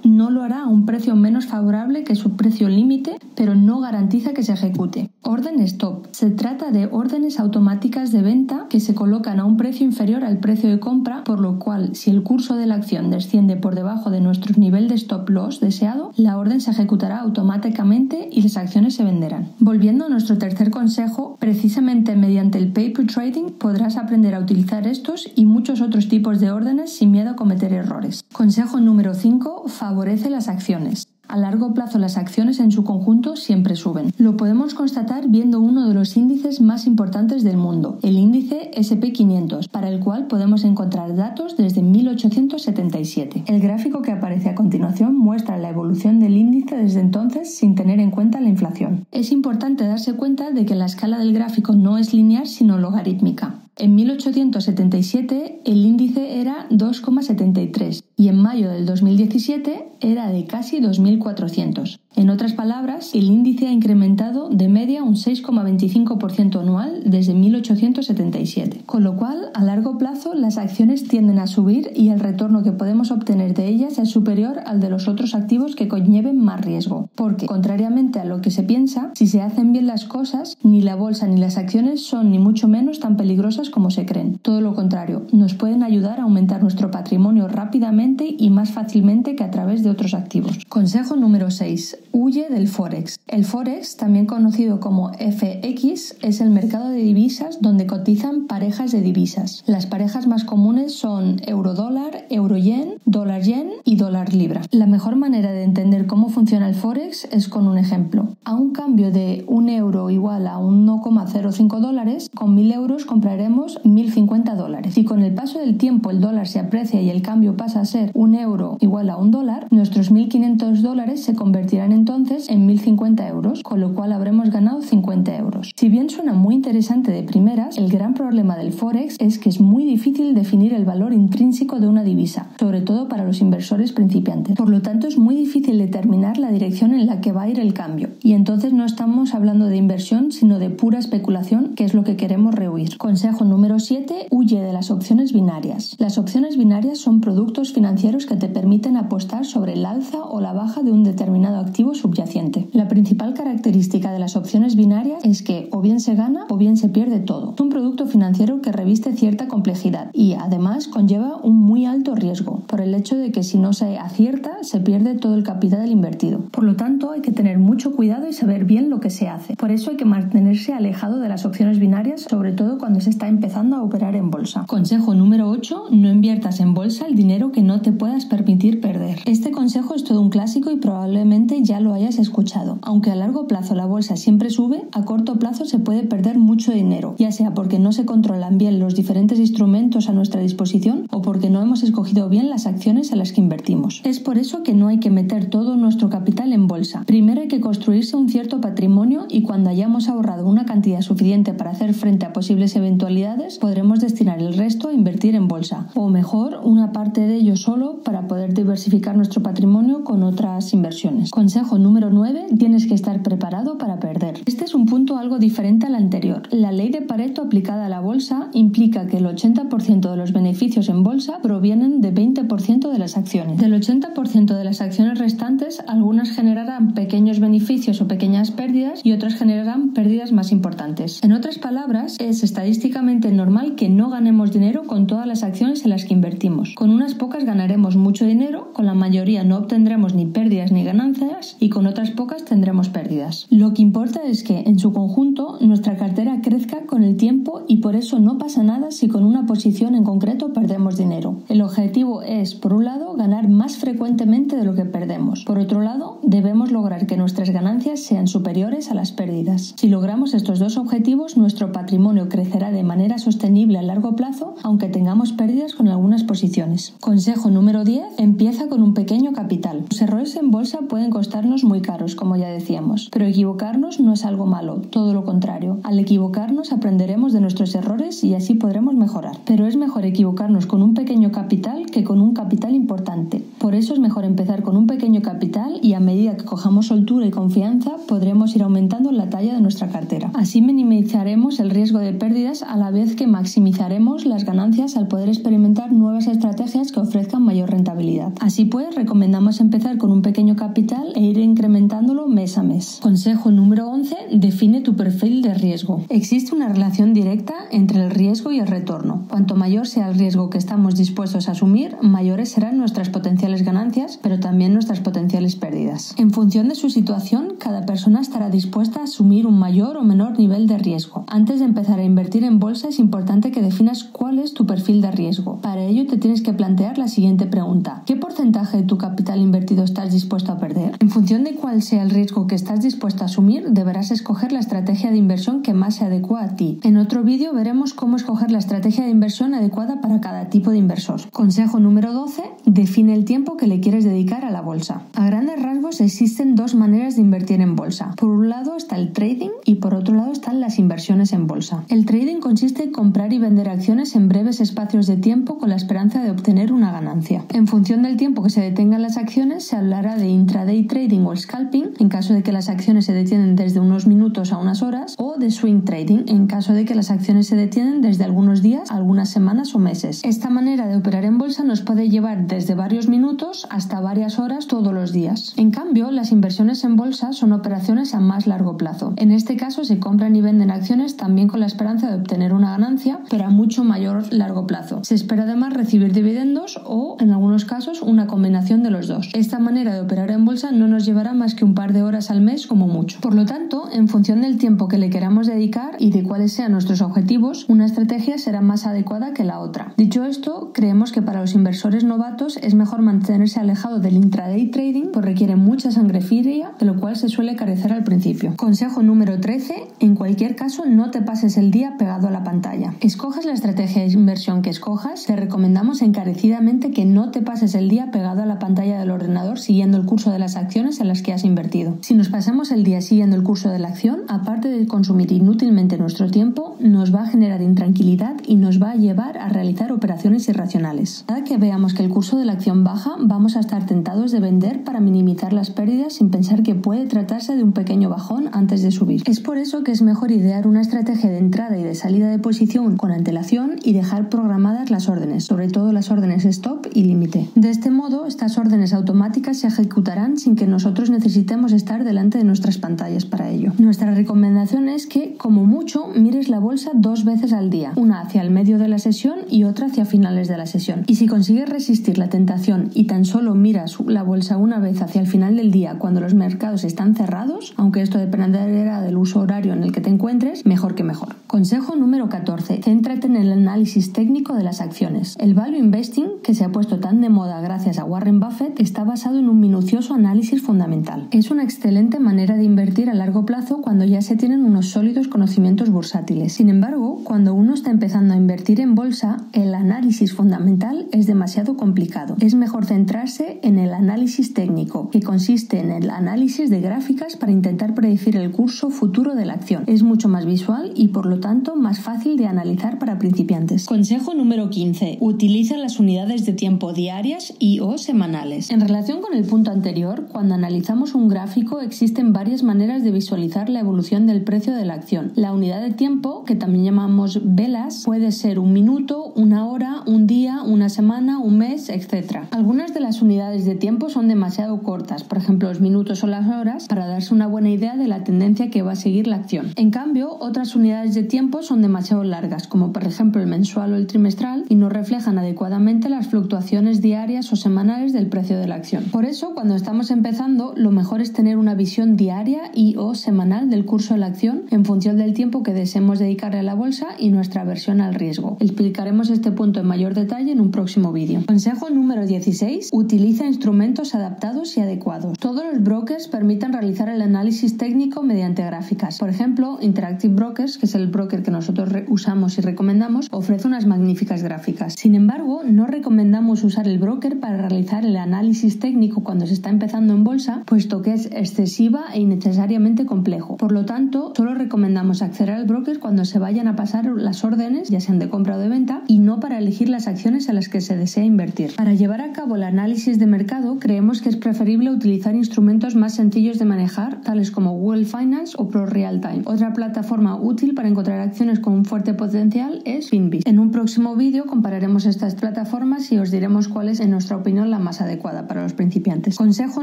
no 0.04 0.30
lo 0.30 0.42
hará 0.42 0.62
a 0.62 0.68
un 0.68 0.86
precio 0.86 1.16
menos 1.16 1.46
favorable 1.46 2.04
que 2.04 2.14
su 2.14 2.36
precio 2.36 2.68
límite, 2.68 3.16
pero 3.34 3.54
no 3.54 3.80
garantiza 3.80 4.32
que 4.32 4.42
se 4.42 4.52
ejecute. 4.52 5.10
Orden 5.22 5.60
stop. 5.60 6.06
Se 6.12 6.30
trata 6.30 6.70
de 6.70 6.86
órdenes 6.86 7.40
automáticas 7.40 8.12
de 8.12 8.22
venta 8.22 8.66
que 8.68 8.80
se 8.80 8.94
colocan 8.94 9.40
a 9.40 9.44
un 9.44 9.56
precio 9.56 9.86
inferior 9.86 10.24
al 10.24 10.38
precio 10.38 10.70
de 10.70 10.80
compra, 10.80 11.24
por 11.24 11.40
lo 11.40 11.58
cual 11.58 11.94
si 11.94 12.10
el 12.10 12.22
curso 12.22 12.56
de 12.56 12.66
la 12.66 12.76
acción 12.76 13.10
desciende 13.10 13.56
por 13.56 13.74
debajo 13.74 14.10
de 14.10 14.20
nuestro 14.20 14.54
nivel 14.56 14.88
de 14.88 14.94
stop 14.94 15.28
loss 15.28 15.60
deseado, 15.60 16.12
la 16.16 16.38
orden 16.38 16.60
se 16.60 16.70
ejecutará 16.70 17.20
automáticamente 17.20 18.28
y 18.30 18.42
las 18.42 18.56
acciones 18.56 18.94
se 18.94 19.04
venderán. 19.04 19.48
Volviendo 19.58 20.06
a 20.06 20.08
nuestro 20.08 20.38
tercer 20.38 20.70
consejo, 20.70 21.36
precisamente 21.38 22.16
mediante 22.16 22.58
el 22.58 22.68
paper 22.68 23.06
trading 23.06 23.50
podrás 23.58 23.96
aprender 23.96 24.34
a 24.34 24.40
utilizar 24.40 24.86
estos 24.86 25.28
y 25.34 25.46
muchos 25.46 25.80
otros 25.80 26.08
tipos 26.08 26.40
de 26.40 26.50
órdenes 26.50 26.92
sin 26.92 27.10
miedo 27.10 27.30
a 27.30 27.36
cometer 27.36 27.72
errores. 27.72 28.24
Consejo 28.32 28.80
número 28.80 29.14
5. 29.14 29.31
Favorece 29.66 30.30
las 30.30 30.48
acciones. 30.48 31.08
A 31.28 31.36
largo 31.38 31.72
plazo 31.72 31.98
las 31.98 32.18
acciones 32.18 32.60
en 32.60 32.70
su 32.70 32.84
conjunto 32.84 33.36
siempre 33.36 33.74
suben. 33.76 34.12
Lo 34.18 34.36
podemos 34.36 34.74
constatar 34.74 35.28
viendo 35.28 35.60
uno 35.60 35.88
de 35.88 35.94
los 35.94 36.16
índices 36.16 36.60
más 36.60 36.86
importantes 36.86 37.42
del 37.42 37.56
mundo, 37.56 37.98
el 38.02 38.18
índice 38.18 38.70
SP500, 38.76 39.70
para 39.70 39.88
el 39.88 40.00
cual 40.00 40.26
podemos 40.26 40.64
encontrar 40.64 41.16
datos 41.16 41.56
desde 41.56 41.80
1877. 41.80 43.44
El 43.46 43.60
gráfico 43.60 44.02
que 44.02 44.12
aparece 44.12 44.50
a 44.50 44.54
continuación 44.54 45.16
muestra 45.16 45.56
la 45.56 45.70
evolución 45.70 46.20
del 46.20 46.36
índice 46.36 46.76
desde 46.76 47.00
entonces 47.00 47.56
sin 47.56 47.76
tener 47.76 48.00
en 48.00 48.10
cuenta 48.10 48.40
la 48.40 48.50
inflación. 48.50 49.06
Es 49.10 49.32
importante 49.32 49.86
darse 49.86 50.12
cuenta 50.14 50.50
de 50.50 50.66
que 50.66 50.74
la 50.74 50.84
escala 50.84 51.18
del 51.18 51.32
gráfico 51.32 51.74
no 51.74 51.96
es 51.96 52.12
lineal 52.12 52.46
sino 52.46 52.76
logarítmica. 52.76 53.61
En 53.78 53.94
1877 53.94 55.62
el 55.64 55.86
índice 55.86 56.40
era 56.40 56.68
2,73 56.68 58.04
y 58.16 58.28
en 58.28 58.36
mayo 58.36 58.70
del 58.70 58.84
2017 58.84 59.92
era 60.00 60.30
de 60.30 60.44
casi 60.44 60.80
2.400. 60.80 61.98
En 62.14 62.28
otras 62.28 62.52
palabras, 62.52 63.14
el 63.14 63.24
índice 63.24 63.68
ha 63.68 63.72
incrementado 63.72 64.50
de 64.50 64.68
media 64.68 65.02
un 65.02 65.14
6,25% 65.14 66.60
anual 66.60 67.02
desde 67.06 67.32
1877, 67.32 68.82
con 68.84 69.02
lo 69.02 69.16
cual 69.16 69.50
a 69.54 69.64
largo 69.64 69.96
plazo 69.96 70.34
las 70.34 70.58
acciones 70.58 71.08
tienden 71.08 71.38
a 71.38 71.46
subir 71.46 71.90
y 71.96 72.10
el 72.10 72.20
retorno 72.20 72.62
que 72.62 72.72
podemos 72.72 73.10
obtener 73.10 73.54
de 73.54 73.68
ellas 73.68 73.98
es 73.98 74.10
superior 74.10 74.60
al 74.66 74.80
de 74.80 74.90
los 74.90 75.08
otros 75.08 75.34
activos 75.34 75.74
que 75.74 75.88
conlleven 75.88 76.38
más 76.38 76.60
riesgo, 76.60 77.08
porque 77.14 77.46
contrariamente 77.46 78.20
a 78.20 78.26
lo 78.26 78.42
que 78.42 78.50
se 78.50 78.62
piensa, 78.62 79.12
si 79.14 79.26
se 79.26 79.40
hacen 79.40 79.72
bien 79.72 79.86
las 79.86 80.04
cosas, 80.04 80.58
ni 80.62 80.82
la 80.82 80.96
bolsa 80.96 81.26
ni 81.26 81.38
las 81.38 81.56
acciones 81.56 82.04
son 82.04 82.30
ni 82.30 82.38
mucho 82.38 82.68
menos 82.68 83.00
tan 83.00 83.16
peligrosas 83.16 83.61
como 83.70 83.90
se 83.90 84.06
creen. 84.06 84.38
Todo 84.38 84.60
lo 84.60 84.74
contrario, 84.74 85.26
nos 85.32 85.54
pueden 85.54 85.82
ayudar 85.82 86.20
a 86.20 86.24
aumentar 86.24 86.62
nuestro 86.62 86.90
patrimonio 86.90 87.48
rápidamente 87.48 88.34
y 88.38 88.50
más 88.50 88.70
fácilmente 88.70 89.36
que 89.36 89.44
a 89.44 89.50
través 89.50 89.82
de 89.82 89.90
otros 89.90 90.14
activos. 90.14 90.58
Consejo 90.68 91.16
número 91.16 91.50
6 91.50 91.98
huye 92.12 92.48
del 92.48 92.68
Forex. 92.68 93.18
El 93.26 93.44
Forex, 93.44 93.96
también 93.96 94.26
conocido 94.26 94.80
como 94.80 95.12
FX, 95.12 96.16
es 96.22 96.40
el 96.40 96.50
mercado 96.50 96.88
de 96.88 96.98
divisas 96.98 97.60
donde 97.60 97.86
cotizan 97.86 98.46
parejas 98.46 98.92
de 98.92 99.00
divisas. 99.00 99.64
Las 99.66 99.86
parejas 99.86 100.26
más 100.26 100.44
comunes 100.44 100.94
son 100.94 101.40
euro-dólar, 101.46 102.26
euro-yen, 102.30 102.94
dólar-yen 103.04 103.70
y 103.84 103.96
dólar-libra. 103.96 104.62
La 104.70 104.86
mejor 104.86 105.16
manera 105.16 105.52
de 105.52 105.64
entender 105.64 106.06
cómo 106.06 106.28
funciona 106.28 106.68
el 106.68 106.74
Forex 106.74 107.28
es 107.32 107.48
con 107.48 107.66
un 107.66 107.78
ejemplo. 107.78 108.28
A 108.44 108.54
un 108.54 108.72
cambio 108.72 109.10
de 109.10 109.44
un 109.48 109.68
euro 109.68 110.10
igual 110.10 110.46
a 110.46 110.58
1,05 110.58 111.80
dólares, 111.80 112.30
con 112.34 112.54
1000 112.54 112.72
euros 112.72 113.04
compraremos 113.04 113.51
1050 113.84 114.54
dólares. 114.54 114.94
Si 114.94 115.04
con 115.04 115.22
el 115.22 115.34
paso 115.34 115.58
del 115.58 115.76
tiempo 115.76 116.10
el 116.10 116.20
dólar 116.20 116.48
se 116.48 116.58
aprecia 116.58 117.00
y 117.00 117.10
el 117.10 117.22
cambio 117.22 117.56
pasa 117.56 117.80
a 117.80 117.84
ser 117.84 118.10
un 118.14 118.34
euro 118.34 118.76
igual 118.80 119.10
a 119.10 119.16
un 119.16 119.30
dólar, 119.30 119.66
nuestros 119.70 120.10
1500 120.10 120.82
dólares 120.82 121.22
se 121.22 121.34
convertirán 121.34 121.92
entonces 121.92 122.48
en 122.48 122.66
1050 122.66 123.28
euros, 123.28 123.62
con 123.62 123.80
lo 123.80 123.94
cual 123.94 124.12
habremos 124.12 124.50
ganado 124.50 124.82
50 124.82 125.36
euros. 125.36 125.72
Si 125.76 125.88
bien 125.88 126.10
suena 126.10 126.32
muy 126.34 126.54
interesante 126.54 127.12
de 127.12 127.22
primeras, 127.22 127.78
el 127.78 127.88
gran 127.88 128.14
problema 128.14 128.56
del 128.56 128.72
Forex 128.72 129.16
es 129.18 129.38
que 129.38 129.48
es 129.48 129.60
muy 129.60 129.84
difícil 129.84 130.34
definir 130.34 130.74
el 130.74 130.84
valor 130.84 131.12
intrínseco 131.12 131.80
de 131.80 131.88
una 131.88 132.02
divisa, 132.02 132.50
sobre 132.58 132.80
todo 132.80 133.08
para 133.08 133.24
los 133.24 133.40
inversores 133.40 133.92
principiantes. 133.92 134.56
Por 134.56 134.68
lo 134.68 134.82
tanto, 134.82 135.06
es 135.06 135.18
muy 135.18 135.34
difícil 135.34 135.78
determinar 135.78 136.38
la 136.38 136.50
dirección 136.50 136.94
en 136.94 137.06
la 137.06 137.20
que 137.20 137.32
va 137.32 137.42
a 137.42 137.48
ir 137.48 137.58
el 137.58 137.74
cambio. 137.74 138.10
Y 138.22 138.32
entonces 138.32 138.72
no 138.72 138.84
estamos 138.84 139.34
hablando 139.34 139.66
de 139.66 139.76
inversión, 139.76 140.32
sino 140.32 140.58
de 140.58 140.70
pura 140.70 140.98
especulación, 140.98 141.74
que 141.74 141.84
es 141.84 141.94
lo 141.94 142.04
que 142.04 142.16
queremos 142.16 142.54
rehuir. 142.54 142.96
Consejo 142.98 143.41
número 143.44 143.78
7. 143.78 144.26
Huye 144.30 144.60
de 144.60 144.72
las 144.72 144.90
opciones 144.90 145.32
binarias. 145.32 145.96
Las 145.98 146.18
opciones 146.18 146.56
binarias 146.56 146.98
son 146.98 147.20
productos 147.20 147.72
financieros 147.72 148.26
que 148.26 148.36
te 148.36 148.48
permiten 148.48 148.96
apostar 148.96 149.44
sobre 149.44 149.74
el 149.74 149.86
alza 149.86 150.24
o 150.24 150.40
la 150.40 150.52
baja 150.52 150.82
de 150.82 150.92
un 150.92 151.04
determinado 151.04 151.58
activo 151.58 151.94
subyacente. 151.94 152.68
La 152.72 152.88
principal 152.88 153.34
característica 153.34 154.12
de 154.12 154.18
las 154.18 154.36
opciones 154.36 154.76
binarias 154.76 155.24
es 155.24 155.42
que 155.42 155.68
o 155.72 155.80
bien 155.80 156.00
se 156.00 156.14
gana 156.14 156.46
o 156.48 156.56
bien 156.56 156.76
se 156.76 156.88
pierde 156.88 157.20
todo. 157.20 157.54
Es 157.54 157.60
un 157.60 157.68
producto 157.68 158.06
financiero 158.06 158.60
que 158.60 158.72
reviste 158.72 159.12
cierta 159.12 159.48
complejidad 159.48 160.10
y 160.12 160.34
además 160.34 160.88
conlleva 160.88 161.36
un 161.36 161.56
muy 161.56 161.86
alto 161.86 162.14
riesgo 162.14 162.62
por 162.66 162.80
el 162.80 162.94
hecho 162.94 163.16
de 163.16 163.32
que 163.32 163.42
si 163.42 163.58
no 163.58 163.72
se 163.72 163.98
acierta 163.98 164.58
se 164.62 164.80
pierde 164.80 165.14
todo 165.14 165.34
el 165.34 165.42
capital 165.42 165.90
invertido. 165.90 166.40
Por 166.50 166.64
lo 166.64 166.76
tanto 166.76 167.10
hay 167.10 167.20
que 167.20 167.32
tener 167.32 167.58
mucho 167.58 167.92
cuidado 167.94 168.28
y 168.28 168.32
saber 168.32 168.64
bien 168.64 168.90
lo 168.90 169.00
que 169.00 169.10
se 169.10 169.28
hace. 169.28 169.56
Por 169.56 169.70
eso 169.70 169.90
hay 169.90 169.96
que 169.96 170.04
mantenerse 170.04 170.72
alejado 170.72 171.18
de 171.18 171.28
las 171.28 171.44
opciones 171.44 171.78
binarias, 171.78 172.22
sobre 172.22 172.52
todo 172.52 172.78
cuando 172.78 173.00
se 173.00 173.10
está 173.10 173.28
empezando 173.32 173.76
a 173.76 173.82
operar 173.82 174.14
en 174.14 174.30
bolsa. 174.30 174.64
Consejo 174.66 175.14
número 175.14 175.48
8. 175.48 175.86
No 175.90 176.10
inviertas 176.10 176.60
en 176.60 176.74
bolsa 176.74 177.06
el 177.06 177.16
dinero 177.16 177.50
que 177.50 177.62
no 177.62 177.80
te 177.80 177.90
puedas 177.92 178.26
permitir 178.26 178.80
perder. 178.80 179.20
Este 179.24 179.50
consejo 179.50 179.94
es 179.94 180.04
todo 180.04 180.20
un 180.20 180.28
clásico 180.28 180.70
y 180.70 180.76
probablemente 180.76 181.62
ya 181.62 181.80
lo 181.80 181.94
hayas 181.94 182.18
escuchado. 182.18 182.78
Aunque 182.82 183.10
a 183.10 183.16
largo 183.16 183.46
plazo 183.46 183.74
la 183.74 183.86
bolsa 183.86 184.16
siempre 184.16 184.50
sube, 184.50 184.86
a 184.92 185.04
corto 185.04 185.38
plazo 185.38 185.64
se 185.64 185.78
puede 185.78 186.02
perder 186.02 186.38
mucho 186.38 186.72
dinero, 186.72 187.14
ya 187.18 187.32
sea 187.32 187.54
porque 187.54 187.78
no 187.78 187.92
se 187.92 188.04
controlan 188.04 188.58
bien 188.58 188.78
los 188.78 188.94
diferentes 188.94 189.38
instrumentos 189.38 190.08
a 190.08 190.12
nuestra 190.12 190.40
disposición 190.40 191.06
o 191.10 191.22
porque 191.22 191.48
no 191.48 191.62
hemos 191.62 191.82
escogido 191.82 192.28
bien 192.28 192.50
las 192.50 192.66
acciones 192.66 193.12
en 193.12 193.18
las 193.18 193.32
que 193.32 193.40
invertimos. 193.40 194.02
Es 194.04 194.20
por 194.20 194.36
eso 194.36 194.62
que 194.62 194.74
no 194.74 194.88
hay 194.88 194.98
que 194.98 195.10
meter 195.10 195.46
todo 195.48 195.76
nuestro 195.76 196.10
capital 196.10 196.52
en 196.52 196.66
bolsa. 196.66 197.04
Primero 197.06 197.40
hay 197.40 197.48
que 197.48 197.60
construirse 197.60 198.16
un 198.16 198.28
cierto 198.28 198.60
patrimonio 198.60 199.26
y 199.28 199.42
cuando 199.42 199.70
hayamos 199.70 200.08
ahorrado 200.08 200.46
una 200.46 200.66
cantidad 200.66 201.00
suficiente 201.00 201.54
para 201.54 201.70
hacer 201.70 201.94
frente 201.94 202.26
a 202.26 202.32
posibles 202.32 202.76
eventualidades, 202.76 203.21
podremos 203.60 204.00
destinar 204.00 204.40
el 204.40 204.54
resto 204.54 204.88
a 204.88 204.92
invertir 204.92 205.34
en 205.34 205.46
bolsa. 205.46 205.86
O 205.94 206.08
mejor, 206.08 206.60
una 206.64 206.92
parte 206.92 207.20
de 207.20 207.36
ello 207.36 207.56
solo 207.56 208.00
para 208.02 208.26
poder 208.26 208.52
diversificar 208.52 209.16
nuestro 209.16 209.42
patrimonio 209.42 210.02
con 210.02 210.22
otras 210.22 210.72
inversiones. 210.72 211.30
Consejo 211.30 211.78
número 211.78 212.10
9. 212.10 212.46
Tienes 212.58 212.86
que 212.86 212.94
estar 212.94 213.22
preparado 213.22 213.78
para 213.78 214.00
perder. 214.00 214.40
Este 214.44 214.64
es 214.64 214.74
un 214.74 214.86
punto 214.86 215.18
algo 215.18 215.38
diferente 215.38 215.86
al 215.86 215.94
anterior. 215.94 216.42
La 216.50 216.72
ley 216.72 216.90
de 216.90 217.02
Pareto 217.02 217.42
aplicada 217.42 217.86
a 217.86 217.88
la 217.88 218.00
bolsa 218.00 218.48
implica 218.54 219.06
que 219.06 219.18
el 219.18 219.26
80% 219.26 220.10
de 220.10 220.16
los 220.16 220.32
beneficios 220.32 220.88
en 220.88 221.04
bolsa 221.04 221.38
provienen 221.42 222.00
de 222.00 222.12
20% 222.12 222.90
de 222.90 222.98
las 222.98 223.16
acciones. 223.16 223.58
Del 223.58 223.72
80% 223.72 224.56
de 224.56 224.64
las 224.64 224.80
acciones 224.80 225.18
restantes, 225.18 225.82
algunas 225.86 226.30
generarán 226.30 226.94
pequeños 226.94 227.38
beneficios 227.38 228.00
o 228.00 228.08
pequeñas 228.08 228.50
pérdidas 228.50 229.00
y 229.04 229.12
otras 229.12 229.34
generarán 229.34 229.92
pérdidas 229.92 230.32
más 230.32 230.50
importantes. 230.50 231.22
En 231.22 231.32
otras 231.32 231.58
palabras, 231.58 232.16
es 232.18 232.42
estadísticamente 232.42 233.11
normal 233.20 233.74
que 233.74 233.88
no 233.88 234.08
ganemos 234.08 234.52
dinero 234.52 234.84
con 234.84 235.06
todas 235.06 235.26
las 235.26 235.42
acciones 235.42 235.84
en 235.84 235.90
las 235.90 236.04
que 236.04 236.14
invertimos. 236.14 236.74
Con 236.74 236.90
unas 236.90 237.14
pocas 237.14 237.44
ganaremos 237.44 237.96
mucho 237.96 238.24
dinero, 238.24 238.72
con 238.72 238.86
la 238.86 238.94
mayoría 238.94 239.44
no 239.44 239.58
obtendremos 239.58 240.14
ni 240.14 240.26
pérdidas 240.26 240.72
ni 240.72 240.82
ganancias 240.82 241.56
y 241.60 241.68
con 241.68 241.86
otras 241.86 242.10
pocas 242.10 242.44
tendremos 242.44 242.88
pérdidas. 242.88 243.46
Lo 243.50 243.74
que 243.74 243.82
importa 243.82 244.22
es 244.24 244.42
que, 244.42 244.60
en 244.60 244.78
su 244.78 244.92
conjunto, 244.92 245.58
nuestra 245.60 245.96
cartera 245.96 246.40
crezca 246.42 246.86
con 246.86 247.04
el 247.04 247.16
tiempo 247.16 247.62
y 247.68 247.78
por 247.78 247.96
eso 247.96 248.18
no 248.18 248.38
pasa 248.38 248.62
nada 248.62 248.90
si 248.90 249.08
con 249.08 249.24
una 249.24 249.46
posición 249.46 249.94
en 249.94 250.04
concreto 250.04 250.52
perdemos 250.52 250.96
dinero. 250.96 251.40
El 251.48 251.62
objetivo 251.62 252.22
es, 252.22 252.54
por 252.54 252.72
un 252.72 252.84
lado, 252.84 253.14
ganar 253.14 253.48
más 253.48 253.76
frecuentemente 253.76 254.56
de 254.56 254.64
lo 254.64 254.74
que 254.74 254.84
perdemos. 254.84 255.44
Por 255.44 255.58
otro 255.58 255.82
lado, 255.82 256.18
debemos 256.22 256.72
lograr 256.72 257.06
que 257.06 257.16
nuestras 257.16 257.50
ganancias 257.50 258.00
sean 258.00 258.26
superiores 258.26 258.90
a 258.90 258.94
las 258.94 259.12
pérdidas. 259.12 259.74
Si 259.76 259.88
logramos 259.88 260.34
estos 260.34 260.58
dos 260.58 260.76
objetivos, 260.76 261.36
nuestro 261.36 261.72
patrimonio 261.72 262.28
crecerá 262.28 262.70
de 262.70 262.82
manera 262.82 263.01
sostenible 263.18 263.78
a 263.78 263.82
largo 263.82 264.16
plazo, 264.16 264.54
aunque 264.62 264.88
tengamos 264.88 265.32
pérdidas 265.32 265.74
con 265.74 265.88
algunas 265.88 266.22
posiciones. 266.24 266.94
Consejo 267.00 267.50
número 267.50 267.84
10. 267.84 268.18
Empieza 268.18 268.68
con 268.68 268.82
un 268.82 268.94
pequeño 268.94 269.32
capital. 269.32 269.84
Los 269.90 270.00
errores 270.00 270.36
en 270.36 270.50
bolsa 270.50 270.80
pueden 270.88 271.10
costarnos 271.10 271.64
muy 271.64 271.80
caros, 271.82 272.14
como 272.14 272.36
ya 272.36 272.48
decíamos, 272.48 273.08
pero 273.12 273.26
equivocarnos 273.26 274.00
no 274.00 274.12
es 274.12 274.24
algo 274.24 274.46
malo, 274.46 274.76
todo 274.90 275.12
lo 275.12 275.24
contrario. 275.24 275.80
Al 275.82 275.98
equivocarnos 275.98 276.72
aprenderemos 276.72 277.32
de 277.32 277.40
nuestros 277.40 277.74
errores 277.74 278.22
y 278.22 278.34
así 278.34 278.54
podremos 278.54 278.94
mejorar. 278.94 279.38
Pero 279.44 279.66
es 279.66 279.76
mejor 279.76 280.04
equivocarnos 280.04 280.66
con 280.66 280.82
un 280.82 280.94
pequeño 280.94 281.32
capital 281.32 281.86
que 281.86 282.04
con 282.04 282.20
un 282.20 282.32
capital 282.32 282.74
importante. 282.74 283.44
Por 283.58 283.74
eso 283.74 283.94
es 283.94 284.00
mejor 284.00 284.24
empezar 284.24 284.62
con 284.62 284.76
un 284.76 284.86
pequeño 284.86 285.22
capital 285.22 285.80
y 285.82 285.94
a 285.94 286.00
medida 286.00 286.36
que 286.36 286.44
cojamos 286.44 286.86
soltura 286.86 287.26
y 287.26 287.30
confianza 287.30 287.96
podremos 288.06 288.54
ir 288.54 288.62
aumentando 288.62 289.10
la 289.10 289.28
talla 289.28 289.54
de 289.54 289.60
nuestra 289.60 289.88
cartera. 289.88 290.30
Así 290.34 290.62
minimizaremos 290.62 291.58
el 291.58 291.70
riesgo 291.70 291.98
de 291.98 292.12
pérdidas 292.12 292.62
a 292.62 292.76
la 292.76 292.91
vez 292.92 293.16
que 293.16 293.26
maximizaremos 293.26 294.24
las 294.26 294.44
ganancias 294.44 294.96
al 294.96 295.08
poder 295.08 295.28
experimentar 295.28 295.92
nuevas 295.92 296.26
estrategias 296.26 296.92
que 296.92 297.00
ofrezcan 297.00 297.42
mayor 297.42 297.70
rentabilidad. 297.70 298.32
Así 298.40 298.64
pues, 298.66 298.94
recomendamos 298.94 299.60
empezar 299.60 299.98
con 299.98 300.12
un 300.12 300.22
pequeño 300.22 300.56
capital 300.56 301.12
e 301.14 301.20
ir 301.20 301.38
incrementándolo 301.38 302.28
mes 302.28 302.58
a 302.58 302.62
mes. 302.62 302.98
Consejo 303.02 303.50
número 303.50 303.88
11. 303.88 304.16
Define 304.32 304.82
tu 304.82 304.94
perfil 304.94 305.42
de 305.42 305.54
riesgo. 305.54 306.02
Existe 306.08 306.54
una 306.54 306.68
relación 306.68 307.14
directa 307.14 307.54
entre 307.70 308.04
el 308.04 308.10
riesgo 308.10 308.52
y 308.52 308.58
el 308.58 308.66
retorno. 308.66 309.26
Cuanto 309.28 309.56
mayor 309.56 309.86
sea 309.86 310.08
el 310.08 310.18
riesgo 310.18 310.50
que 310.50 310.58
estamos 310.58 310.94
dispuestos 310.96 311.48
a 311.48 311.52
asumir, 311.52 311.96
mayores 312.02 312.50
serán 312.50 312.78
nuestras 312.78 313.08
potenciales 313.08 313.64
ganancias, 313.64 314.18
pero 314.22 314.38
también 314.38 314.72
nuestras 314.72 315.00
potenciales 315.00 315.56
pérdidas. 315.56 316.14
En 316.18 316.30
función 316.30 316.68
de 316.68 316.74
su 316.74 316.90
situación, 316.90 317.54
cada 317.58 317.86
persona 317.86 318.20
estará 318.20 318.50
dispuesta 318.50 319.00
a 319.00 319.04
asumir 319.04 319.46
un 319.46 319.58
mayor 319.58 319.96
o 319.96 320.02
menor 320.02 320.38
nivel 320.38 320.66
de 320.66 320.78
riesgo. 320.78 321.24
Antes 321.28 321.60
de 321.60 321.64
empezar 321.64 321.98
a 321.98 322.04
invertir 322.04 322.44
en 322.44 322.58
bolsa 322.58 322.71
es 322.72 322.98
importante 322.98 323.50
que 323.50 323.60
definas 323.60 324.02
cuál 324.02 324.38
es 324.38 324.54
tu 324.54 324.64
perfil 324.64 325.02
de 325.02 325.10
riesgo. 325.10 325.60
Para 325.60 325.84
ello 325.84 326.06
te 326.06 326.16
tienes 326.16 326.40
que 326.40 326.54
plantear 326.54 326.96
la 326.96 327.06
siguiente 327.06 327.46
pregunta. 327.46 328.02
¿Qué 328.06 328.16
porcentaje 328.16 328.78
de 328.78 328.82
tu 328.84 328.96
capital 328.96 329.40
invertido 329.42 329.84
estás 329.84 330.10
dispuesto 330.10 330.52
a 330.52 330.58
perder? 330.58 330.96
En 330.98 331.10
función 331.10 331.44
de 331.44 331.54
cuál 331.54 331.82
sea 331.82 332.02
el 332.02 332.08
riesgo 332.08 332.46
que 332.46 332.54
estás 332.54 332.80
dispuesto 332.80 333.24
a 333.24 333.26
asumir, 333.26 333.68
deberás 333.68 334.10
escoger 334.10 334.52
la 334.52 334.60
estrategia 334.60 335.10
de 335.10 335.18
inversión 335.18 335.60
que 335.60 335.74
más 335.74 335.96
se 335.96 336.06
adecua 336.06 336.42
a 336.42 336.56
ti. 336.56 336.80
En 336.82 336.96
otro 336.96 337.22
vídeo 337.22 337.52
veremos 337.52 337.92
cómo 337.92 338.16
escoger 338.16 338.50
la 338.50 338.58
estrategia 338.58 339.04
de 339.04 339.10
inversión 339.10 339.52
adecuada 339.52 340.00
para 340.00 340.22
cada 340.22 340.48
tipo 340.48 340.70
de 340.70 340.78
inversor. 340.78 341.20
Consejo 341.30 341.78
número 341.78 342.14
12. 342.14 342.42
Define 342.64 343.12
el 343.12 343.26
tiempo 343.26 343.58
que 343.58 343.66
le 343.66 343.80
quieres 343.80 344.04
dedicar 344.04 344.46
a 344.46 344.50
la 344.50 344.62
bolsa. 344.62 345.02
A 345.12 345.26
grandes 345.26 345.60
rasgos 345.60 346.00
existen 346.00 346.54
dos 346.54 346.74
maneras 346.74 347.16
de 347.16 347.20
invertir 347.20 347.60
en 347.60 347.76
bolsa. 347.76 348.14
Por 348.16 348.30
un 348.30 348.48
lado 348.48 348.76
está 348.76 348.96
el 348.96 349.12
trading 349.12 349.50
y 349.66 349.74
por 349.74 349.92
otro 349.94 350.14
lado 350.14 350.32
están 350.32 350.60
las 350.60 350.78
inversiones 350.78 351.34
en 351.34 351.46
bolsa. 351.46 351.84
El 351.88 352.06
trading 352.06 352.40
consiste 352.62 352.84
en 352.84 352.92
comprar 352.92 353.32
y 353.32 353.40
vender 353.40 353.68
acciones 353.68 354.14
en 354.14 354.28
breves 354.28 354.60
espacios 354.60 355.08
de 355.08 355.16
tiempo 355.16 355.58
con 355.58 355.70
la 355.70 355.74
esperanza 355.74 356.22
de 356.22 356.30
obtener 356.30 356.72
una 356.72 356.92
ganancia. 356.92 357.44
En 357.52 357.66
función 357.66 358.02
del 358.02 358.16
tiempo 358.16 358.40
que 358.40 358.50
se 358.50 358.60
detengan 358.60 359.02
las 359.02 359.16
acciones, 359.16 359.64
se 359.64 359.74
hablará 359.74 360.14
de 360.14 360.28
intraday 360.28 360.86
trading 360.86 361.26
o 361.26 361.34
scalping 361.34 361.90
en 361.98 362.08
caso 362.08 362.34
de 362.34 362.44
que 362.44 362.52
las 362.52 362.68
acciones 362.68 363.04
se 363.06 363.14
detienen 363.14 363.56
desde 363.56 363.80
unos 363.80 364.06
minutos 364.06 364.52
a 364.52 364.58
unas 364.58 364.80
horas 364.80 365.16
o 365.18 365.38
de 365.38 365.50
swing 365.50 365.82
trading 365.82 366.22
en 366.28 366.46
caso 366.46 366.72
de 366.72 366.84
que 366.84 366.94
las 366.94 367.10
acciones 367.10 367.48
se 367.48 367.56
detienen 367.56 368.00
desde 368.00 368.22
algunos 368.22 368.62
días, 368.62 368.92
algunas 368.92 369.28
semanas 369.28 369.74
o 369.74 369.80
meses. 369.80 370.20
Esta 370.22 370.48
manera 370.48 370.86
de 370.86 370.94
operar 370.94 371.24
en 371.24 371.38
bolsa 371.38 371.64
nos 371.64 371.80
puede 371.80 372.10
llevar 372.10 372.46
desde 372.46 372.76
varios 372.76 373.08
minutos 373.08 373.66
hasta 373.70 373.98
varias 373.98 374.38
horas 374.38 374.68
todos 374.68 374.94
los 374.94 375.12
días. 375.12 375.52
En 375.56 375.72
cambio, 375.72 376.12
las 376.12 376.30
inversiones 376.30 376.84
en 376.84 376.94
bolsa 376.94 377.32
son 377.32 377.52
operaciones 377.52 378.14
a 378.14 378.20
más 378.20 378.46
largo 378.46 378.76
plazo. 378.76 379.14
En 379.16 379.32
este 379.32 379.56
caso 379.56 379.84
se 379.84 379.98
compran 379.98 380.36
y 380.36 380.42
venden 380.42 380.70
acciones 380.70 381.16
también 381.16 381.48
con 381.48 381.58
la 381.58 381.66
esperanza 381.66 382.08
de 382.08 382.14
obtener 382.14 382.51
una 382.54 382.70
ganancia, 382.70 383.20
pero 383.30 383.44
a 383.44 383.50
mucho 383.50 383.84
mayor 383.84 384.32
largo 384.32 384.66
plazo. 384.66 385.04
Se 385.04 385.14
espera 385.14 385.44
además 385.44 385.72
recibir 385.72 386.12
dividendos 386.12 386.80
o, 386.84 387.16
en 387.20 387.30
algunos 387.30 387.64
casos, 387.64 388.02
una 388.02 388.26
combinación 388.26 388.82
de 388.82 388.90
los 388.90 389.08
dos. 389.08 389.30
Esta 389.34 389.58
manera 389.58 389.94
de 389.94 390.00
operar 390.00 390.30
en 390.30 390.44
bolsa 390.44 390.72
no 390.72 390.88
nos 390.88 391.04
llevará 391.04 391.32
más 391.32 391.54
que 391.54 391.64
un 391.64 391.74
par 391.74 391.92
de 391.92 392.02
horas 392.02 392.30
al 392.30 392.40
mes 392.40 392.66
como 392.66 392.88
mucho. 392.88 393.20
Por 393.20 393.34
lo 393.34 393.46
tanto, 393.46 393.88
en 393.92 394.08
función 394.08 394.42
del 394.42 394.58
tiempo 394.58 394.88
que 394.88 394.98
le 394.98 395.10
queramos 395.10 395.46
dedicar 395.46 395.96
y 395.98 396.10
de 396.10 396.22
cuáles 396.22 396.52
sean 396.52 396.72
nuestros 396.72 397.00
objetivos, 397.00 397.66
una 397.68 397.86
estrategia 397.86 398.38
será 398.38 398.60
más 398.60 398.86
adecuada 398.86 399.32
que 399.32 399.44
la 399.44 399.60
otra. 399.60 399.94
Dicho 399.96 400.24
esto, 400.24 400.70
creemos 400.72 401.12
que 401.12 401.22
para 401.22 401.40
los 401.40 401.54
inversores 401.54 402.04
novatos 402.04 402.56
es 402.56 402.74
mejor 402.74 403.02
mantenerse 403.02 403.60
alejado 403.60 404.00
del 404.00 404.14
intraday 404.14 404.70
trading, 404.70 405.12
pues 405.12 405.24
requiere 405.24 405.56
mucha 405.56 405.90
sangre 405.90 406.20
fría, 406.20 406.72
de 406.78 406.86
lo 406.86 406.98
cual 406.98 407.16
se 407.16 407.28
suele 407.28 407.56
carecer 407.56 407.92
al 407.92 408.04
principio. 408.04 408.54
Consejo 408.56 409.02
número 409.02 409.40
13. 409.40 409.88
En 410.00 410.14
cualquier 410.14 410.56
caso, 410.56 410.84
no 410.86 411.10
te 411.10 411.22
pases 411.22 411.56
el 411.56 411.70
día 411.70 411.96
pegado 411.98 412.28
a 412.28 412.30
la 412.30 412.41
pantalla. 412.44 412.94
Escojas 413.00 413.44
la 413.44 413.52
estrategia 413.52 414.02
de 414.02 414.12
inversión 414.12 414.62
que 414.62 414.70
escojas, 414.70 415.24
te 415.24 415.36
recomendamos 415.36 416.02
encarecidamente 416.02 416.90
que 416.90 417.04
no 417.04 417.30
te 417.30 417.42
pases 417.42 417.74
el 417.74 417.88
día 417.88 418.10
pegado 418.10 418.42
a 418.42 418.46
la 418.46 418.58
pantalla 418.58 418.98
del 418.98 419.10
ordenador 419.10 419.58
siguiendo 419.58 419.98
el 419.98 420.04
curso 420.04 420.30
de 420.30 420.38
las 420.38 420.56
acciones 420.56 421.00
en 421.00 421.08
las 421.08 421.22
que 421.22 421.32
has 421.32 421.44
invertido. 421.44 421.96
Si 422.00 422.14
nos 422.14 422.28
pasamos 422.28 422.70
el 422.70 422.84
día 422.84 423.00
siguiendo 423.00 423.36
el 423.36 423.42
curso 423.42 423.70
de 423.70 423.78
la 423.78 423.88
acción, 423.88 424.22
aparte 424.28 424.68
de 424.68 424.86
consumir 424.86 425.32
inútilmente 425.32 425.98
nuestro 425.98 426.30
tiempo, 426.30 426.76
nos 426.80 427.14
va 427.14 427.22
a 427.22 427.26
generar 427.26 427.62
intranquilidad 427.62 428.36
y 428.46 428.56
nos 428.56 428.82
va 428.82 428.92
a 428.92 428.96
llevar 428.96 429.38
a 429.38 429.48
realizar 429.48 429.92
operaciones 429.92 430.48
irracionales. 430.48 431.24
Cada 431.26 431.44
que 431.44 431.56
veamos 431.56 431.94
que 431.94 432.02
el 432.02 432.10
curso 432.10 432.38
de 432.38 432.44
la 432.44 432.52
acción 432.52 432.84
baja, 432.84 433.16
vamos 433.18 433.56
a 433.56 433.60
estar 433.60 433.86
tentados 433.86 434.32
de 434.32 434.40
vender 434.40 434.84
para 434.84 435.00
minimizar 435.00 435.52
las 435.52 435.70
pérdidas 435.70 436.14
sin 436.14 436.30
pensar 436.30 436.62
que 436.62 436.74
puede 436.74 437.06
tratarse 437.06 437.56
de 437.56 437.62
un 437.62 437.72
pequeño 437.72 438.08
bajón 438.08 438.48
antes 438.52 438.82
de 438.82 438.90
subir. 438.90 439.22
Es 439.26 439.40
por 439.40 439.58
eso 439.58 439.84
que 439.84 439.92
es 439.92 440.02
mejor 440.02 440.30
idear 440.30 440.66
una 440.66 440.80
estrategia 440.80 441.30
de 441.30 441.38
entrada 441.38 441.78
y 441.78 441.82
de 441.82 441.94
salida 441.94 442.30
de 442.30 442.31
posición 442.38 442.96
con 442.96 443.10
antelación 443.10 443.76
y 443.82 443.92
dejar 443.92 444.28
programadas 444.28 444.90
las 444.90 445.08
órdenes, 445.08 445.44
sobre 445.44 445.68
todo 445.68 445.92
las 445.92 446.10
órdenes 446.10 446.44
stop 446.44 446.86
y 446.94 447.04
límite. 447.04 447.48
De 447.54 447.70
este 447.70 447.90
modo, 447.90 448.26
estas 448.26 448.58
órdenes 448.58 448.92
automáticas 448.92 449.58
se 449.58 449.68
ejecutarán 449.68 450.36
sin 450.38 450.56
que 450.56 450.66
nosotros 450.66 451.10
necesitemos 451.10 451.72
estar 451.72 452.04
delante 452.04 452.38
de 452.38 452.44
nuestras 452.44 452.78
pantallas 452.78 453.24
para 453.24 453.50
ello. 453.50 453.72
Nuestra 453.78 454.12
recomendación 454.14 454.88
es 454.88 455.06
que, 455.06 455.36
como 455.36 455.64
mucho, 455.64 456.08
mires 456.14 456.48
la 456.48 456.58
bolsa 456.58 456.90
dos 456.94 457.24
veces 457.24 457.52
al 457.52 457.70
día, 457.70 457.92
una 457.96 458.20
hacia 458.20 458.42
el 458.42 458.50
medio 458.50 458.78
de 458.78 458.88
la 458.88 458.98
sesión 458.98 459.40
y 459.48 459.64
otra 459.64 459.86
hacia 459.86 460.04
finales 460.04 460.48
de 460.48 460.56
la 460.56 460.66
sesión. 460.66 461.04
Y 461.06 461.16
si 461.16 461.26
consigues 461.26 461.68
resistir 461.68 462.18
la 462.18 462.28
tentación 462.28 462.90
y 462.94 463.04
tan 463.04 463.24
solo 463.24 463.54
miras 463.54 463.98
la 464.06 464.22
bolsa 464.22 464.56
una 464.56 464.78
vez 464.78 465.02
hacia 465.02 465.20
el 465.20 465.26
final 465.26 465.56
del 465.56 465.70
día 465.70 465.98
cuando 465.98 466.20
los 466.20 466.34
mercados 466.34 466.84
están 466.84 467.14
cerrados, 467.14 467.74
aunque 467.76 468.02
esto 468.02 468.18
dependerá 468.18 469.00
del 469.00 469.16
uso 469.16 469.40
horario 469.40 469.72
en 469.72 469.82
el 469.82 469.92
que 469.92 470.00
te 470.00 470.10
encuentres, 470.10 470.66
mejor 470.66 470.94
que 470.94 471.04
mejor. 471.04 471.36
Consejo 471.46 471.96
número 471.96 472.21
14. 472.28 472.80
Céntrate 472.82 473.26
en 473.26 473.36
el 473.36 473.52
análisis 473.52 474.12
técnico 474.12 474.54
de 474.54 474.62
las 474.62 474.80
acciones. 474.80 475.36
El 475.38 475.54
value 475.54 475.78
investing, 475.78 476.40
que 476.42 476.54
se 476.54 476.64
ha 476.64 476.72
puesto 476.72 477.00
tan 477.00 477.20
de 477.20 477.28
moda 477.28 477.60
gracias 477.60 477.98
a 477.98 478.04
Warren 478.04 478.40
Buffett, 478.40 478.80
está 478.80 479.04
basado 479.04 479.38
en 479.38 479.48
un 479.48 479.60
minucioso 479.60 480.14
análisis 480.14 480.62
fundamental. 480.62 481.28
Es 481.30 481.50
una 481.50 481.64
excelente 481.64 482.20
manera 482.20 482.56
de 482.56 482.64
invertir 482.64 483.10
a 483.10 483.14
largo 483.14 483.44
plazo 483.44 483.80
cuando 483.82 484.04
ya 484.04 484.22
se 484.22 484.36
tienen 484.36 484.64
unos 484.64 484.88
sólidos 484.88 485.28
conocimientos 485.28 485.90
bursátiles. 485.90 486.52
Sin 486.52 486.68
embargo, 486.68 487.20
cuando 487.24 487.54
uno 487.54 487.74
está 487.74 487.90
empezando 487.90 488.34
a 488.34 488.36
invertir 488.36 488.80
en 488.80 488.94
bolsa, 488.94 489.38
el 489.52 489.74
análisis 489.74 490.32
fundamental 490.32 491.06
es 491.12 491.26
demasiado 491.26 491.76
complicado. 491.76 492.36
Es 492.40 492.54
mejor 492.54 492.84
centrarse 492.84 493.58
en 493.62 493.78
el 493.78 493.92
análisis 493.92 494.54
técnico, 494.54 495.10
que 495.10 495.22
consiste 495.22 495.80
en 495.80 495.90
el 495.90 496.10
análisis 496.10 496.70
de 496.70 496.80
gráficas 496.80 497.36
para 497.36 497.52
intentar 497.52 497.94
predecir 497.94 498.36
el 498.36 498.50
curso 498.50 498.90
futuro 498.90 499.34
de 499.34 499.44
la 499.44 499.54
acción. 499.54 499.84
Es 499.86 500.02
mucho 500.02 500.28
más 500.28 500.46
visual 500.46 500.92
y 500.94 501.08
por 501.08 501.26
lo 501.26 501.40
tanto 501.40 501.76
más 501.76 502.00
fácil 502.00 502.11
de 502.12 502.46
analizar 502.46 502.98
para 502.98 503.18
principiantes. 503.18 503.86
Consejo 503.86 504.34
número 504.34 504.68
15. 504.68 505.16
Utiliza 505.20 505.78
las 505.78 505.98
unidades 505.98 506.44
de 506.44 506.52
tiempo 506.52 506.92
diarias 506.92 507.54
y 507.58 507.80
o 507.80 507.96
semanales. 507.96 508.70
En 508.70 508.82
relación 508.82 509.22
con 509.22 509.34
el 509.34 509.44
punto 509.44 509.70
anterior, 509.70 510.28
cuando 510.30 510.54
analizamos 510.54 511.14
un 511.14 511.28
gráfico 511.28 511.80
existen 511.80 512.34
varias 512.34 512.62
maneras 512.62 513.02
de 513.02 513.12
visualizar 513.12 513.70
la 513.70 513.80
evolución 513.80 514.26
del 514.26 514.44
precio 514.44 514.74
de 514.74 514.84
la 514.84 514.92
acción. 514.92 515.32
La 515.36 515.54
unidad 515.54 515.80
de 515.80 515.90
tiempo, 515.90 516.44
que 516.44 516.54
también 516.54 516.84
llamamos 516.84 517.40
velas, 517.42 518.02
puede 518.04 518.30
ser 518.30 518.58
un 518.58 518.74
minuto, 518.74 519.32
una 519.34 519.66
hora, 519.66 520.02
un 520.06 520.26
día, 520.26 520.62
una 520.62 520.90
semana, 520.90 521.38
un 521.38 521.56
mes, 521.56 521.88
etc. 521.88 522.40
Algunas 522.50 522.92
de 522.92 523.00
las 523.00 523.22
unidades 523.22 523.64
de 523.64 523.74
tiempo 523.74 524.10
son 524.10 524.28
demasiado 524.28 524.82
cortas, 524.82 525.24
por 525.24 525.38
ejemplo 525.38 525.70
los 525.70 525.80
minutos 525.80 526.22
o 526.22 526.26
las 526.26 526.46
horas, 526.46 526.88
para 526.88 527.06
darse 527.06 527.32
una 527.32 527.46
buena 527.46 527.70
idea 527.70 527.96
de 527.96 528.06
la 528.06 528.22
tendencia 528.22 528.70
que 528.70 528.82
va 528.82 528.92
a 528.92 528.96
seguir 528.96 529.26
la 529.26 529.36
acción. 529.36 529.72
En 529.76 529.90
cambio, 529.90 530.36
otras 530.40 530.76
unidades 530.76 531.14
de 531.14 531.22
tiempo 531.22 531.62
son 531.62 531.80
demasiado 531.80 532.01
largas, 532.10 532.66
como 532.66 532.92
por 532.92 533.04
ejemplo 533.04 533.40
el 533.40 533.48
mensual 533.48 533.92
o 533.92 533.96
el 533.96 534.06
trimestral, 534.06 534.64
y 534.68 534.74
no 534.74 534.88
reflejan 534.88 535.38
adecuadamente 535.38 536.08
las 536.08 536.26
fluctuaciones 536.26 537.00
diarias 537.00 537.52
o 537.52 537.56
semanales 537.56 538.12
del 538.12 538.28
precio 538.28 538.58
de 538.58 538.66
la 538.66 538.76
acción. 538.76 539.04
Por 539.10 539.24
eso, 539.24 539.54
cuando 539.54 539.74
estamos 539.74 540.10
empezando, 540.10 540.74
lo 540.76 540.90
mejor 540.90 541.20
es 541.20 541.32
tener 541.32 541.56
una 541.56 541.74
visión 541.74 542.16
diaria 542.16 542.70
y 542.74 542.96
o 542.98 543.14
semanal 543.14 543.70
del 543.70 543.84
curso 543.84 544.14
de 544.14 544.20
la 544.20 544.26
acción 544.26 544.62
en 544.70 544.84
función 544.84 545.16
del 545.16 545.34
tiempo 545.34 545.62
que 545.62 545.72
deseemos 545.72 546.18
dedicarle 546.18 546.58
a 546.58 546.62
la 546.62 546.74
bolsa 546.74 547.08
y 547.18 547.30
nuestra 547.30 547.62
aversión 547.62 548.00
al 548.00 548.14
riesgo. 548.14 548.56
Explicaremos 548.60 549.30
este 549.30 549.52
punto 549.52 549.80
en 549.80 549.86
mayor 549.86 550.14
detalle 550.14 550.52
en 550.52 550.60
un 550.60 550.70
próximo 550.70 551.12
vídeo. 551.12 551.42
Consejo 551.46 551.90
número 551.90 552.26
16. 552.26 552.90
Utiliza 552.92 553.46
instrumentos 553.46 554.14
adaptados 554.14 554.76
y 554.76 554.80
adecuados. 554.80 555.38
Todos 555.38 555.64
los 555.64 555.82
brokers 555.82 556.28
permiten 556.28 556.72
realizar 556.72 557.08
el 557.08 557.22
análisis 557.22 557.76
técnico 557.76 558.22
mediante 558.22 558.64
gráficas. 558.64 559.18
Por 559.18 559.28
ejemplo, 559.28 559.78
Interactive 559.80 560.34
Brokers, 560.34 560.78
que 560.78 560.86
es 560.86 560.94
el 560.94 561.08
broker 561.08 561.42
que 561.42 561.50
nosotros 561.50 561.81
usamos 562.08 562.58
y 562.58 562.60
recomendamos, 562.60 563.28
ofrece 563.30 563.68
unas 563.68 563.86
magníficas 563.86 564.42
gráficas. 564.42 564.94
Sin 564.94 565.14
embargo, 565.14 565.62
no 565.64 565.86
recomendamos 565.86 566.64
usar 566.64 566.88
el 566.88 566.98
broker 566.98 567.40
para 567.40 567.56
realizar 567.56 568.04
el 568.04 568.16
análisis 568.16 568.78
técnico 568.78 569.22
cuando 569.22 569.46
se 569.46 569.54
está 569.54 569.70
empezando 569.70 570.14
en 570.14 570.24
bolsa, 570.24 570.62
puesto 570.66 571.02
que 571.02 571.12
es 571.14 571.26
excesiva 571.26 572.04
e 572.14 572.20
innecesariamente 572.20 573.06
complejo. 573.06 573.56
Por 573.56 573.72
lo 573.72 573.84
tanto, 573.84 574.32
solo 574.36 574.54
recomendamos 574.54 575.22
acceder 575.22 575.54
al 575.54 575.66
broker 575.66 575.98
cuando 575.98 576.24
se 576.24 576.38
vayan 576.38 576.68
a 576.68 576.76
pasar 576.76 577.06
las 577.06 577.44
órdenes, 577.44 577.88
ya 577.88 578.00
sean 578.00 578.18
de 578.18 578.28
compra 578.28 578.56
o 578.56 578.58
de 578.58 578.68
venta, 578.68 579.02
y 579.06 579.18
no 579.18 579.40
para 579.40 579.58
elegir 579.58 579.88
las 579.88 580.06
acciones 580.06 580.48
a 580.48 580.52
las 580.52 580.68
que 580.68 580.80
se 580.80 580.96
desea 580.96 581.24
invertir. 581.24 581.74
Para 581.76 581.94
llevar 581.94 582.20
a 582.20 582.32
cabo 582.32 582.56
el 582.56 582.62
análisis 582.62 583.18
de 583.18 583.26
mercado, 583.26 583.78
creemos 583.78 584.22
que 584.22 584.28
es 584.28 584.36
preferible 584.36 584.90
utilizar 584.90 585.34
instrumentos 585.34 585.94
más 585.94 586.14
sencillos 586.14 586.58
de 586.58 586.64
manejar, 586.64 587.20
tales 587.22 587.50
como 587.50 587.76
Google 587.76 588.04
Finance 588.04 588.54
o 588.58 588.68
Pro 588.68 588.86
Real 588.86 589.20
Time. 589.20 589.42
Otra 589.44 589.72
plataforma 589.72 590.36
útil 590.36 590.74
para 590.74 590.88
encontrar 590.88 591.20
acciones 591.20 591.60
con 591.60 591.71
un 591.72 591.84
fuerte 591.84 592.14
potencial 592.14 592.82
es 592.84 593.10
Finbit. 593.10 593.46
En 593.48 593.58
un 593.58 593.70
próximo 593.70 594.14
vídeo 594.14 594.44
compararemos 594.44 595.06
estas 595.06 595.34
plataformas 595.34 596.12
y 596.12 596.18
os 596.18 596.30
diremos 596.30 596.68
cuál 596.68 596.88
es, 596.88 597.00
en 597.00 597.10
nuestra 597.10 597.36
opinión, 597.36 597.70
la 597.70 597.78
más 597.78 598.00
adecuada 598.00 598.46
para 598.46 598.62
los 598.62 598.74
principiantes. 598.74 599.36
Consejo 599.36 599.82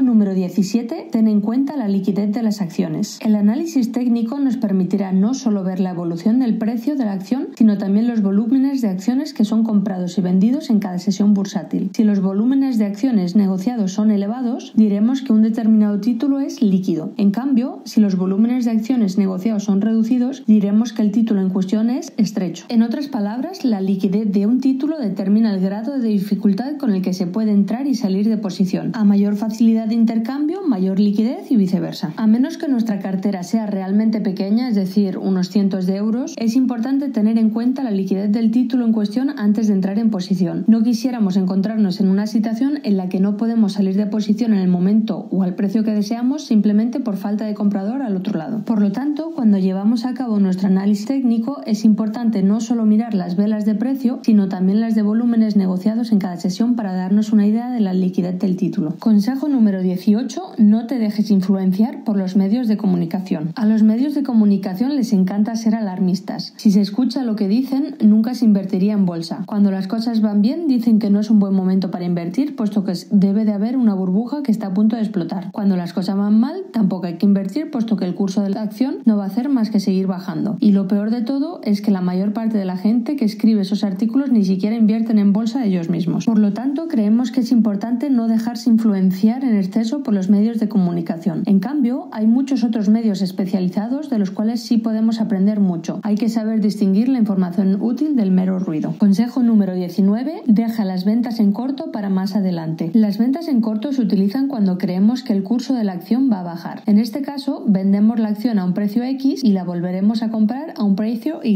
número 0.00 0.32
17. 0.32 1.08
Ten 1.10 1.26
en 1.26 1.40
cuenta 1.40 1.76
la 1.76 1.88
liquidez 1.88 2.32
de 2.32 2.42
las 2.42 2.60
acciones. 2.60 3.18
El 3.20 3.34
análisis 3.34 3.90
técnico 3.90 4.38
nos 4.38 4.56
permitirá 4.56 5.12
no 5.12 5.34
solo 5.34 5.64
ver 5.64 5.80
la 5.80 5.90
evolución 5.90 6.38
del 6.38 6.58
precio 6.58 6.94
de 6.94 7.04
la 7.04 7.12
acción, 7.12 7.48
sino 7.56 7.76
también 7.76 8.06
los 8.06 8.22
volúmenes 8.22 8.80
de 8.82 8.88
acciones 8.88 9.34
que 9.34 9.44
son 9.44 9.64
comprados 9.64 10.16
y 10.16 10.20
vendidos 10.20 10.70
en 10.70 10.78
cada 10.78 10.98
sesión 10.98 11.34
bursátil. 11.34 11.90
Si 11.94 12.04
los 12.04 12.20
volúmenes 12.20 12.78
de 12.78 12.84
acciones 12.84 13.34
negociados 13.34 13.92
son 13.92 14.10
elevados, 14.10 14.72
diremos 14.76 15.22
que 15.22 15.32
un 15.32 15.42
determinado 15.42 16.00
título 16.00 16.38
es 16.38 16.62
líquido. 16.62 17.12
En 17.16 17.32
cambio, 17.32 17.82
si 17.84 18.00
los 18.00 18.16
volúmenes 18.16 18.64
de 18.64 18.70
acciones 18.70 19.18
negociados 19.18 19.64
son 19.64 19.80
reducidos, 19.80 20.44
diremos 20.46 20.92
que 20.92 21.02
el 21.02 21.10
título 21.10 21.40
en 21.40 21.50
cuestión 21.50 21.79
es 21.88 22.12
estrecho. 22.18 22.66
En 22.68 22.82
otras 22.82 23.08
palabras, 23.08 23.64
la 23.64 23.80
liquidez 23.80 24.30
de 24.30 24.46
un 24.46 24.60
título 24.60 24.98
determina 24.98 25.54
el 25.54 25.60
grado 25.60 25.98
de 25.98 26.08
dificultad 26.08 26.76
con 26.76 26.90
el 26.92 27.00
que 27.00 27.14
se 27.14 27.26
puede 27.26 27.52
entrar 27.52 27.86
y 27.86 27.94
salir 27.94 28.28
de 28.28 28.36
posición. 28.36 28.90
A 28.94 29.04
mayor 29.04 29.36
facilidad 29.36 29.86
de 29.86 29.94
intercambio, 29.94 30.62
mayor 30.66 31.00
liquidez 31.00 31.50
y 31.50 31.56
viceversa. 31.56 32.12
A 32.16 32.26
menos 32.26 32.58
que 32.58 32.68
nuestra 32.68 32.98
cartera 32.98 33.42
sea 33.42 33.66
realmente 33.66 34.20
pequeña, 34.20 34.68
es 34.68 34.74
decir, 34.74 35.16
unos 35.16 35.48
cientos 35.48 35.86
de 35.86 35.96
euros, 35.96 36.34
es 36.36 36.56
importante 36.56 37.08
tener 37.08 37.38
en 37.38 37.50
cuenta 37.50 37.82
la 37.82 37.90
liquidez 37.90 38.32
del 38.32 38.50
título 38.50 38.84
en 38.84 38.92
cuestión 38.92 39.30
antes 39.38 39.68
de 39.68 39.74
entrar 39.74 39.98
en 39.98 40.10
posición. 40.10 40.64
No 40.66 40.82
quisiéramos 40.82 41.36
encontrarnos 41.36 42.00
en 42.00 42.08
una 42.08 42.26
situación 42.26 42.80
en 42.82 42.96
la 42.96 43.08
que 43.08 43.20
no 43.20 43.36
podemos 43.36 43.74
salir 43.74 43.96
de 43.96 44.06
posición 44.06 44.52
en 44.52 44.58
el 44.58 44.68
momento 44.68 45.28
o 45.30 45.42
al 45.44 45.54
precio 45.54 45.84
que 45.84 45.92
deseamos 45.92 46.44
simplemente 46.44 46.98
por 46.98 47.16
falta 47.16 47.44
de 47.44 47.54
comprador 47.54 48.02
al 48.02 48.16
otro 48.16 48.38
lado. 48.38 48.64
Por 48.64 48.80
lo 48.80 48.90
tanto, 48.92 49.32
cuando 49.34 49.58
llevamos 49.58 50.04
a 50.04 50.14
cabo 50.14 50.40
nuestro 50.40 50.66
análisis 50.68 51.06
técnico, 51.06 51.62
es 51.70 51.84
importante 51.84 52.42
no 52.42 52.60
solo 52.60 52.84
mirar 52.84 53.14
las 53.14 53.36
velas 53.36 53.64
de 53.64 53.76
precio, 53.76 54.18
sino 54.24 54.48
también 54.48 54.80
las 54.80 54.96
de 54.96 55.02
volúmenes 55.02 55.54
negociados 55.54 56.10
en 56.10 56.18
cada 56.18 56.36
sesión 56.36 56.74
para 56.74 56.92
darnos 56.94 57.32
una 57.32 57.46
idea 57.46 57.70
de 57.70 57.78
la 57.78 57.94
liquidez 57.94 58.40
del 58.40 58.56
título. 58.56 58.96
Consejo 58.98 59.48
número 59.48 59.80
18. 59.80 60.54
No 60.58 60.88
te 60.88 60.98
dejes 60.98 61.30
influenciar 61.30 62.02
por 62.02 62.16
los 62.16 62.34
medios 62.34 62.66
de 62.66 62.76
comunicación. 62.76 63.52
A 63.54 63.66
los 63.66 63.84
medios 63.84 64.16
de 64.16 64.24
comunicación 64.24 64.96
les 64.96 65.12
encanta 65.12 65.54
ser 65.54 65.76
alarmistas. 65.76 66.54
Si 66.56 66.72
se 66.72 66.80
escucha 66.80 67.22
lo 67.22 67.36
que 67.36 67.46
dicen, 67.46 67.94
nunca 68.02 68.34
se 68.34 68.46
invertiría 68.46 68.94
en 68.94 69.06
bolsa. 69.06 69.44
Cuando 69.46 69.70
las 69.70 69.86
cosas 69.86 70.20
van 70.22 70.42
bien, 70.42 70.66
dicen 70.66 70.98
que 70.98 71.08
no 71.08 71.20
es 71.20 71.30
un 71.30 71.38
buen 71.38 71.54
momento 71.54 71.92
para 71.92 72.04
invertir, 72.04 72.56
puesto 72.56 72.82
que 72.82 72.94
debe 73.12 73.44
de 73.44 73.52
haber 73.52 73.76
una 73.76 73.94
burbuja 73.94 74.42
que 74.42 74.50
está 74.50 74.66
a 74.66 74.74
punto 74.74 74.96
de 74.96 75.02
explotar. 75.02 75.52
Cuando 75.52 75.76
las 75.76 75.92
cosas 75.92 76.16
van 76.16 76.40
mal, 76.40 76.64
tampoco 76.72 77.06
hay 77.06 77.16
que 77.16 77.26
invertir, 77.26 77.70
puesto 77.70 77.96
que 77.96 78.06
el 78.06 78.16
curso 78.16 78.42
de 78.42 78.50
la 78.50 78.62
acción 78.62 78.96
no 79.04 79.16
va 79.16 79.22
a 79.24 79.28
hacer 79.28 79.48
más 79.48 79.70
que 79.70 79.78
seguir 79.78 80.08
bajando. 80.08 80.56
Y 80.58 80.72
lo 80.72 80.88
peor 80.88 81.10
de 81.10 81.22
todo 81.22 81.59
es 81.64 81.82
que 81.82 81.90
la 81.90 82.00
mayor 82.00 82.32
parte 82.32 82.58
de 82.58 82.64
la 82.64 82.76
gente 82.76 83.16
que 83.16 83.24
escribe 83.24 83.62
esos 83.62 83.84
artículos 83.84 84.30
ni 84.30 84.44
siquiera 84.44 84.76
invierten 84.76 85.18
en 85.18 85.32
bolsa 85.32 85.64
ellos 85.64 85.88
mismos. 85.88 86.26
Por 86.26 86.38
lo 86.38 86.52
tanto, 86.52 86.88
creemos 86.88 87.30
que 87.30 87.40
es 87.40 87.52
importante 87.52 88.10
no 88.10 88.28
dejarse 88.28 88.70
influenciar 88.70 89.44
en 89.44 89.56
exceso 89.56 90.02
por 90.02 90.14
los 90.14 90.28
medios 90.28 90.58
de 90.58 90.68
comunicación. 90.68 91.42
En 91.46 91.60
cambio, 91.60 92.08
hay 92.12 92.26
muchos 92.26 92.64
otros 92.64 92.88
medios 92.88 93.22
especializados 93.22 94.10
de 94.10 94.18
los 94.18 94.30
cuales 94.30 94.60
sí 94.60 94.78
podemos 94.78 95.20
aprender 95.20 95.60
mucho. 95.60 96.00
Hay 96.02 96.16
que 96.16 96.28
saber 96.28 96.60
distinguir 96.60 97.08
la 97.08 97.18
información 97.18 97.78
útil 97.80 98.16
del 98.16 98.30
mero 98.30 98.58
ruido. 98.58 98.94
Consejo 98.98 99.42
número 99.42 99.74
19. 99.74 100.42
Deja 100.46 100.84
las 100.84 101.04
ventas 101.04 101.40
en 101.40 101.52
corto 101.52 101.92
para 101.92 102.08
más 102.08 102.36
adelante. 102.36 102.90
Las 102.94 103.18
ventas 103.18 103.48
en 103.48 103.60
corto 103.60 103.92
se 103.92 104.02
utilizan 104.02 104.48
cuando 104.48 104.78
creemos 104.78 105.22
que 105.22 105.32
el 105.32 105.42
curso 105.42 105.74
de 105.74 105.84
la 105.84 105.92
acción 105.92 106.30
va 106.30 106.40
a 106.40 106.44
bajar. 106.44 106.82
En 106.86 106.98
este 106.98 107.22
caso, 107.22 107.64
vendemos 107.66 108.18
la 108.18 108.28
acción 108.28 108.58
a 108.58 108.64
un 108.64 108.74
precio 108.74 109.02
X 109.02 109.44
y 109.44 109.52
la 109.52 109.64
volveremos 109.64 110.22
a 110.22 110.30
comprar 110.30 110.74
a 110.76 110.84
un 110.84 110.96
precio 110.96 111.40
Y. 111.42 111.49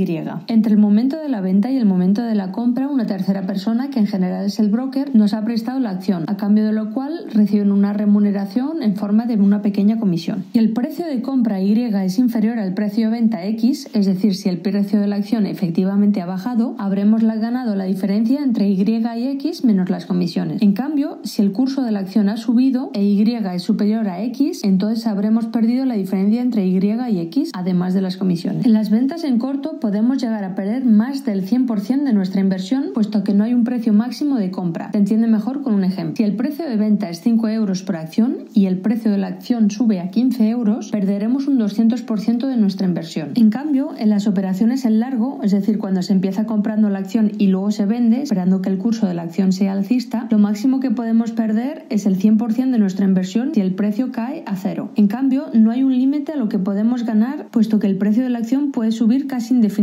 Entre 0.49 0.73
el 0.73 0.79
momento 0.79 1.17
de 1.17 1.29
la 1.29 1.41
venta 1.41 1.71
y 1.71 1.77
el 1.77 1.87
momento 1.87 2.23
de 2.23 2.35
la 2.35 2.51
compra, 2.51 2.89
una 2.89 3.07
tercera 3.07 3.47
persona, 3.47 3.91
que 3.91 4.01
en 4.01 4.07
general 4.07 4.45
es 4.45 4.59
el 4.59 4.69
broker, 4.69 5.15
nos 5.15 5.35
ha 5.35 5.45
prestado 5.45 5.79
la 5.79 5.91
acción, 5.91 6.25
a 6.27 6.37
cambio 6.37 6.65
de 6.65 6.73
lo 6.73 6.91
cual 6.93 7.27
reciben 7.33 7.71
una 7.71 7.93
remuneración 7.93 8.83
en 8.83 8.97
forma 8.97 9.27
de 9.27 9.37
una 9.37 9.63
pequeña 9.63 9.99
comisión. 9.99 10.45
Si 10.53 10.59
el 10.59 10.73
precio 10.73 11.07
de 11.07 11.23
compra 11.23 11.61
Y 11.61 11.75
es 11.75 12.19
inferior 12.19 12.59
al 12.59 12.75
precio 12.75 13.07
de 13.07 13.13
venta 13.13 13.45
X, 13.45 13.89
es 13.95 14.07
decir, 14.07 14.35
si 14.35 14.49
el 14.49 14.59
precio 14.59 15.01
de 15.01 15.07
la 15.07 15.17
acción 15.17 15.47
efectivamente 15.47 16.21
ha 16.21 16.27
bajado, 16.27 16.75
habremos 16.79 17.23
ganado 17.23 17.77
la 17.77 17.85
diferencia 17.85 18.43
entre 18.43 18.69
Y 18.69 18.83
y 18.83 19.29
X 19.29 19.65
menos 19.65 19.91
las 19.91 20.07
comisiones. 20.07 20.61
En 20.63 20.73
cambio, 20.73 21.19
si 21.25 21.43
el 21.43 21.53
curso 21.53 21.83
de 21.83 21.93
la 21.93 22.01
acción 22.01 22.29
ha 22.29 22.37
subido 22.37 22.91
e 22.95 23.05
Y 23.05 23.23
es 23.35 23.63
superior 23.63 24.09
a 24.09 24.23
X, 24.23 24.63
entonces 24.65 25.07
habremos 25.07 25.47
perdido 25.47 25.85
la 25.85 25.95
diferencia 25.95 26.43
entre 26.43 26.67
Y 26.67 26.79
y 26.79 27.19
X, 27.21 27.51
además 27.55 27.95
de 27.95 28.01
las 28.01 28.17
comisiones. 28.17 28.67
En 28.67 28.73
las 28.73 28.91
ventas 28.91 29.25
en 29.25 29.39
corto 29.39 29.79
podemos 29.85 30.17
llegar 30.17 30.45
a 30.45 30.55
perder 30.55 30.87
más 30.87 31.27
del 31.27 31.47
100% 31.47 32.05
de 32.05 32.15
nuestra 32.15 32.41
inversión, 32.41 32.93
puesto 32.95 33.23
que 33.23 33.35
no 33.35 33.45
hay 33.45 33.53
un 33.53 33.65
precio 33.65 33.93
máximo 33.93 34.37
de 34.37 34.51
compra. 34.51 34.91
Se 34.93 34.97
entiende 34.97 35.27
mejor 35.27 35.61
con 35.61 35.75
un 35.75 35.85
ejemplo. 35.85 36.17
Si 36.17 36.23
el 36.23 36.37
precio 36.37 36.67
de 36.67 36.79
venta 36.79 37.11
es 37.11 37.21
5 37.21 37.49
euros 37.49 37.83
por 37.83 37.97
acción 37.97 38.47
y 38.55 38.65
el 38.65 38.79
precio 38.79 39.11
de 39.11 39.19
la 39.19 39.27
acción 39.27 39.71
sube 39.71 40.01
a 40.01 40.09
15 40.09 40.49
euros, 40.49 40.91
perderemos 40.91 41.49
un 41.49 41.59
200% 41.59 42.47
de 42.47 42.57
nuestra 42.57 42.87
inversión. 42.87 43.33
En 43.35 43.51
cambio, 43.51 43.91
en 43.99 44.09
las 44.09 44.27
operaciones 44.27 44.87
en 44.87 45.01
largo, 45.01 45.41
es 45.43 45.51
decir, 45.51 45.77
cuando 45.77 46.01
se 46.01 46.15
empieza 46.15 46.47
comprando 46.47 46.89
la 46.89 47.01
acción 47.01 47.33
y 47.37 47.49
luego 47.49 47.71
se 47.71 47.85
vende, 47.85 48.23
esperando 48.23 48.63
que 48.63 48.71
el 48.71 48.79
curso 48.79 49.07
de 49.07 49.13
la 49.13 49.21
acción 49.21 49.53
sea 49.53 49.73
alcista, 49.73 50.29
lo 50.31 50.39
máximo 50.39 50.81
que 50.81 50.93
podemos 50.93 51.33
perder 51.33 51.85
es 51.91 52.07
el 52.07 52.19
100% 52.19 52.71
de 52.71 52.79
nuestra 52.79 53.05
inversión 53.05 53.53
si 53.53 53.61
el 53.61 53.75
precio 53.75 54.13
cae 54.13 54.45
a 54.47 54.57
cero. 54.57 54.93
En 54.97 55.09
cambio, 55.09 55.49
no 55.53 55.71
hay 55.71 55.83
un 55.83 55.93
límite 55.93 56.33
a 56.33 56.37
lo 56.37 56.49
que 56.49 56.59
podemos 56.59 57.05
ganar, 57.05 57.49
puesto 57.51 57.79
que 57.79 57.87
el 57.87 57.99
precio 57.99 58.23
de 58.23 58.31
la 58.31 58.39
acción 58.39 58.73
puede 58.73 58.91
subir 58.91 59.27
casi 59.27 59.53
indefinidamente. 59.53 59.74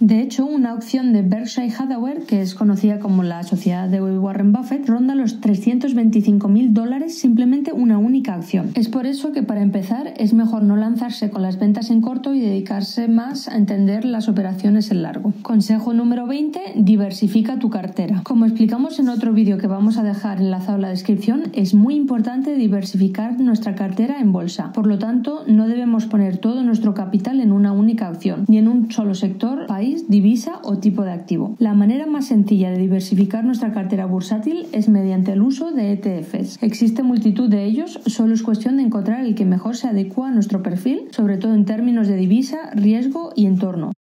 De 0.00 0.20
hecho, 0.20 0.46
una 0.46 0.74
opción 0.74 1.12
de 1.12 1.22
Berkshire 1.22 1.72
Hathaway, 1.76 2.18
que 2.26 2.40
es 2.40 2.54
conocida 2.54 2.98
como 2.98 3.22
la 3.22 3.42
sociedad 3.42 3.88
de 3.88 4.00
Warren 4.00 4.52
Buffett, 4.52 4.88
ronda 4.88 5.14
los 5.14 5.40
325 5.40 6.48
mil 6.48 6.72
dólares 6.72 7.18
simplemente 7.18 7.72
una 7.72 7.98
única 7.98 8.34
acción. 8.34 8.70
Es 8.74 8.88
por 8.88 9.06
eso 9.06 9.32
que 9.32 9.42
para 9.42 9.62
empezar 9.62 10.14
es 10.16 10.34
mejor 10.34 10.62
no 10.62 10.76
lanzarse 10.76 11.30
con 11.30 11.42
las 11.42 11.58
ventas 11.58 11.90
en 11.90 12.00
corto 12.00 12.34
y 12.34 12.40
dedicarse 12.40 13.08
más 13.08 13.48
a 13.48 13.56
entender 13.56 14.04
las 14.04 14.28
operaciones 14.28 14.90
en 14.90 15.02
largo. 15.02 15.32
Consejo 15.42 15.92
número 15.92 16.26
20, 16.26 16.74
diversifica 16.76 17.58
tu 17.58 17.70
cartera. 17.70 18.22
Como 18.24 18.44
explicamos 18.44 18.98
en 18.98 19.08
otro 19.08 19.32
vídeo 19.32 19.58
que 19.58 19.66
vamos 19.66 19.98
a 19.98 20.02
dejar 20.02 20.40
enlazado 20.40 20.76
en 20.76 20.82
la 20.82 20.90
descripción, 20.90 21.44
es 21.54 21.74
muy 21.74 21.96
importante 21.96 22.54
diversificar 22.54 23.40
nuestra 23.40 23.74
cartera 23.74 24.20
en 24.20 24.32
bolsa. 24.32 24.72
Por 24.72 24.86
lo 24.86 24.98
tanto, 24.98 25.44
no 25.46 25.66
debemos 25.66 26.06
poner 26.06 26.38
todo 26.38 26.62
nuestro 26.62 26.94
capital 26.94 27.40
en 27.40 27.52
una 27.52 27.72
única 27.72 28.08
acción, 28.08 28.44
ni 28.48 28.58
en 28.58 28.68
un 28.68 28.90
solo 28.90 29.07
sector, 29.14 29.66
país, 29.66 30.08
divisa 30.08 30.60
o 30.64 30.78
tipo 30.78 31.02
de 31.02 31.12
activo. 31.12 31.56
La 31.58 31.74
manera 31.74 32.06
más 32.06 32.26
sencilla 32.26 32.70
de 32.70 32.78
diversificar 32.78 33.44
nuestra 33.44 33.72
cartera 33.72 34.06
bursátil 34.06 34.66
es 34.72 34.88
mediante 34.88 35.32
el 35.32 35.42
uso 35.42 35.72
de 35.72 35.92
ETFs. 35.92 36.62
Existe 36.62 37.02
multitud 37.02 37.48
de 37.48 37.64
ellos, 37.64 38.00
solo 38.06 38.34
es 38.34 38.42
cuestión 38.42 38.76
de 38.76 38.84
encontrar 38.84 39.24
el 39.24 39.34
que 39.34 39.44
mejor 39.44 39.76
se 39.76 39.88
adecua 39.88 40.28
a 40.28 40.32
nuestro 40.32 40.62
perfil, 40.62 41.08
sobre 41.10 41.38
todo 41.38 41.54
en 41.54 41.64
términos 41.64 42.08
de 42.08 42.16
divisa, 42.16 42.70
riesgo 42.74 43.32
y 43.34 43.46
entorno. 43.46 43.92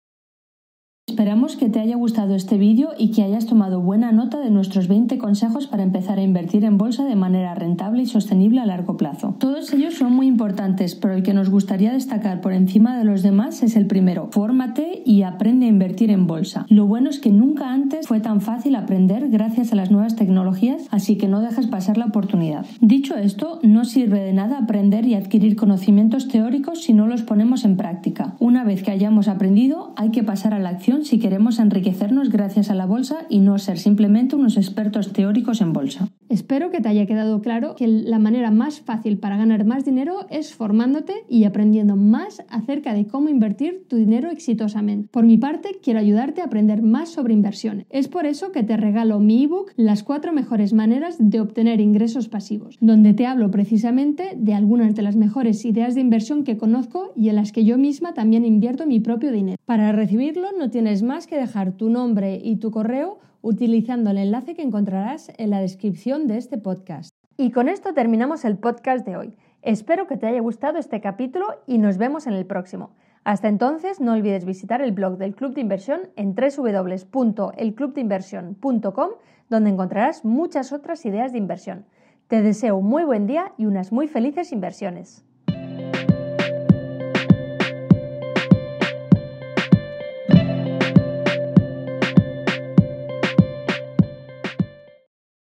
Esperamos 1.17 1.55
que 1.55 1.67
te 1.67 1.79
haya 1.79 1.95
gustado 1.95 2.35
este 2.35 2.59
vídeo 2.59 2.91
y 2.95 3.09
que 3.09 3.23
hayas 3.23 3.47
tomado 3.47 3.81
buena 3.81 4.11
nota 4.11 4.39
de 4.39 4.51
nuestros 4.51 4.87
20 4.87 5.17
consejos 5.17 5.65
para 5.65 5.81
empezar 5.81 6.19
a 6.19 6.21
invertir 6.21 6.63
en 6.63 6.77
bolsa 6.77 7.05
de 7.05 7.15
manera 7.15 7.55
rentable 7.55 8.03
y 8.03 8.05
sostenible 8.05 8.61
a 8.61 8.67
largo 8.67 8.97
plazo. 8.97 9.33
Todos 9.39 9.73
ellos 9.73 9.95
son 9.95 10.13
muy 10.13 10.27
importantes, 10.27 10.93
pero 10.93 11.15
el 11.15 11.23
que 11.23 11.33
nos 11.33 11.49
gustaría 11.49 11.91
destacar 11.91 12.39
por 12.39 12.53
encima 12.53 12.95
de 12.99 13.03
los 13.03 13.23
demás 13.23 13.63
es 13.63 13.75
el 13.75 13.87
primero. 13.87 14.29
Fórmate 14.31 15.01
y 15.05 15.23
aprende 15.23 15.65
a 15.65 15.69
invertir 15.69 16.11
en 16.11 16.27
bolsa. 16.27 16.67
Lo 16.69 16.85
bueno 16.85 17.09
es 17.09 17.17
que 17.17 17.31
nunca 17.31 17.73
antes 17.73 18.07
fue 18.07 18.19
tan 18.19 18.39
fácil 18.39 18.75
aprender 18.75 19.27
gracias 19.29 19.73
a 19.73 19.75
las 19.75 19.89
nuevas 19.89 20.15
tecnologías, 20.15 20.87
así 20.91 21.17
que 21.17 21.27
no 21.27 21.41
dejes 21.41 21.65
pasar 21.65 21.97
la 21.97 22.05
oportunidad. 22.05 22.67
Dicho 22.79 23.17
esto, 23.17 23.59
no 23.63 23.85
sirve 23.85 24.19
de 24.19 24.33
nada 24.33 24.59
aprender 24.59 25.07
y 25.07 25.15
adquirir 25.15 25.55
conocimientos 25.55 26.27
teóricos 26.27 26.83
si 26.83 26.93
no 26.93 27.07
los 27.07 27.23
ponemos 27.23 27.65
en 27.65 27.75
práctica. 27.75 28.35
Una 28.39 28.63
vez 28.63 28.83
que 28.83 28.91
hayamos 28.91 29.27
aprendido, 29.27 29.93
hay 29.95 30.11
que 30.11 30.21
pasar 30.21 30.53
a 30.53 30.59
la 30.59 30.69
acción 30.69 31.06
si 31.07 31.19
queremos 31.19 31.59
enriquecernos 31.59 32.29
gracias 32.29 32.69
a 32.69 32.75
la 32.75 32.85
bolsa 32.85 33.25
y 33.29 33.39
no 33.39 33.57
ser 33.59 33.79
simplemente 33.79 34.35
unos 34.35 34.57
expertos 34.57 35.13
teóricos 35.13 35.61
en 35.61 35.71
bolsa. 35.71 36.09
Espero 36.29 36.69
que 36.69 36.81
te 36.81 36.89
haya 36.89 37.05
quedado 37.05 37.41
claro 37.41 37.75
que 37.75 37.87
la 37.87 38.19
manera 38.19 38.51
más 38.51 38.81
fácil 38.81 39.17
para 39.17 39.37
ganar 39.37 39.65
más 39.65 39.85
dinero 39.85 40.27
es 40.29 40.53
formándote 40.53 41.13
y 41.29 41.45
aprendiendo 41.45 41.95
más 41.95 42.43
acerca 42.49 42.93
de 42.93 43.07
cómo 43.07 43.29
invertir 43.29 43.85
tu 43.87 43.95
dinero 43.95 44.29
exitosamente. 44.29 45.07
Por 45.09 45.25
mi 45.25 45.37
parte, 45.37 45.79
quiero 45.81 45.99
ayudarte 45.99 46.41
a 46.41 46.45
aprender 46.45 46.81
más 46.81 47.09
sobre 47.09 47.33
inversiones. 47.33 47.85
Es 47.89 48.09
por 48.09 48.25
eso 48.25 48.51
que 48.51 48.63
te 48.63 48.75
regalo 48.75 49.19
mi 49.19 49.45
ebook 49.45 49.71
Las 49.77 50.03
cuatro 50.03 50.33
mejores 50.33 50.73
maneras 50.73 51.15
de 51.17 51.39
obtener 51.39 51.79
ingresos 51.79 52.27
pasivos, 52.27 52.77
donde 52.81 53.13
te 53.13 53.25
hablo 53.25 53.49
precisamente 53.49 54.33
de 54.35 54.53
algunas 54.53 54.93
de 54.95 55.03
las 55.03 55.15
mejores 55.15 55.63
ideas 55.63 55.95
de 55.95 56.01
inversión 56.01 56.43
que 56.43 56.57
conozco 56.57 57.13
y 57.15 57.29
en 57.29 57.35
las 57.35 57.53
que 57.53 57.63
yo 57.63 57.77
misma 57.77 58.13
también 58.13 58.43
invierto 58.43 58.85
mi 58.85 58.99
propio 58.99 59.31
dinero. 59.31 59.57
Para 59.65 59.93
recibirlo 59.93 60.47
no 60.57 60.69
más 61.03 61.27
que 61.27 61.37
dejar 61.37 61.73
tu 61.73 61.89
nombre 61.89 62.39
y 62.43 62.57
tu 62.57 62.71
correo 62.71 63.19
utilizando 63.41 64.11
el 64.11 64.17
enlace 64.17 64.55
que 64.55 64.61
encontrarás 64.61 65.31
en 65.37 65.49
la 65.49 65.59
descripción 65.59 66.27
de 66.27 66.37
este 66.37 66.57
podcast. 66.57 67.11
Y 67.37 67.51
con 67.51 67.69
esto 67.69 67.93
terminamos 67.93 68.43
el 68.45 68.57
podcast 68.57 69.05
de 69.05 69.15
hoy. 69.15 69.35
Espero 69.61 70.07
que 70.07 70.17
te 70.17 70.25
haya 70.27 70.41
gustado 70.41 70.79
este 70.79 70.99
capítulo 71.01 71.47
y 71.67 71.77
nos 71.77 71.97
vemos 71.97 72.25
en 72.27 72.33
el 72.33 72.45
próximo. 72.45 72.91
Hasta 73.23 73.47
entonces, 73.47 73.99
no 73.99 74.13
olvides 74.13 74.45
visitar 74.45 74.81
el 74.81 74.93
blog 74.93 75.17
del 75.17 75.35
Club 75.35 75.53
de 75.53 75.61
Inversión 75.61 76.01
en 76.15 76.33
www.elclubdeinversión.com, 76.33 79.09
donde 79.49 79.69
encontrarás 79.69 80.23
muchas 80.23 80.71
otras 80.71 81.05
ideas 81.05 81.33
de 81.33 81.37
inversión. 81.37 81.85
Te 82.27 82.41
deseo 82.41 82.77
un 82.77 82.87
muy 82.87 83.03
buen 83.03 83.27
día 83.27 83.53
y 83.57 83.65
unas 83.65 83.91
muy 83.91 84.07
felices 84.07 84.51
inversiones. 84.51 85.25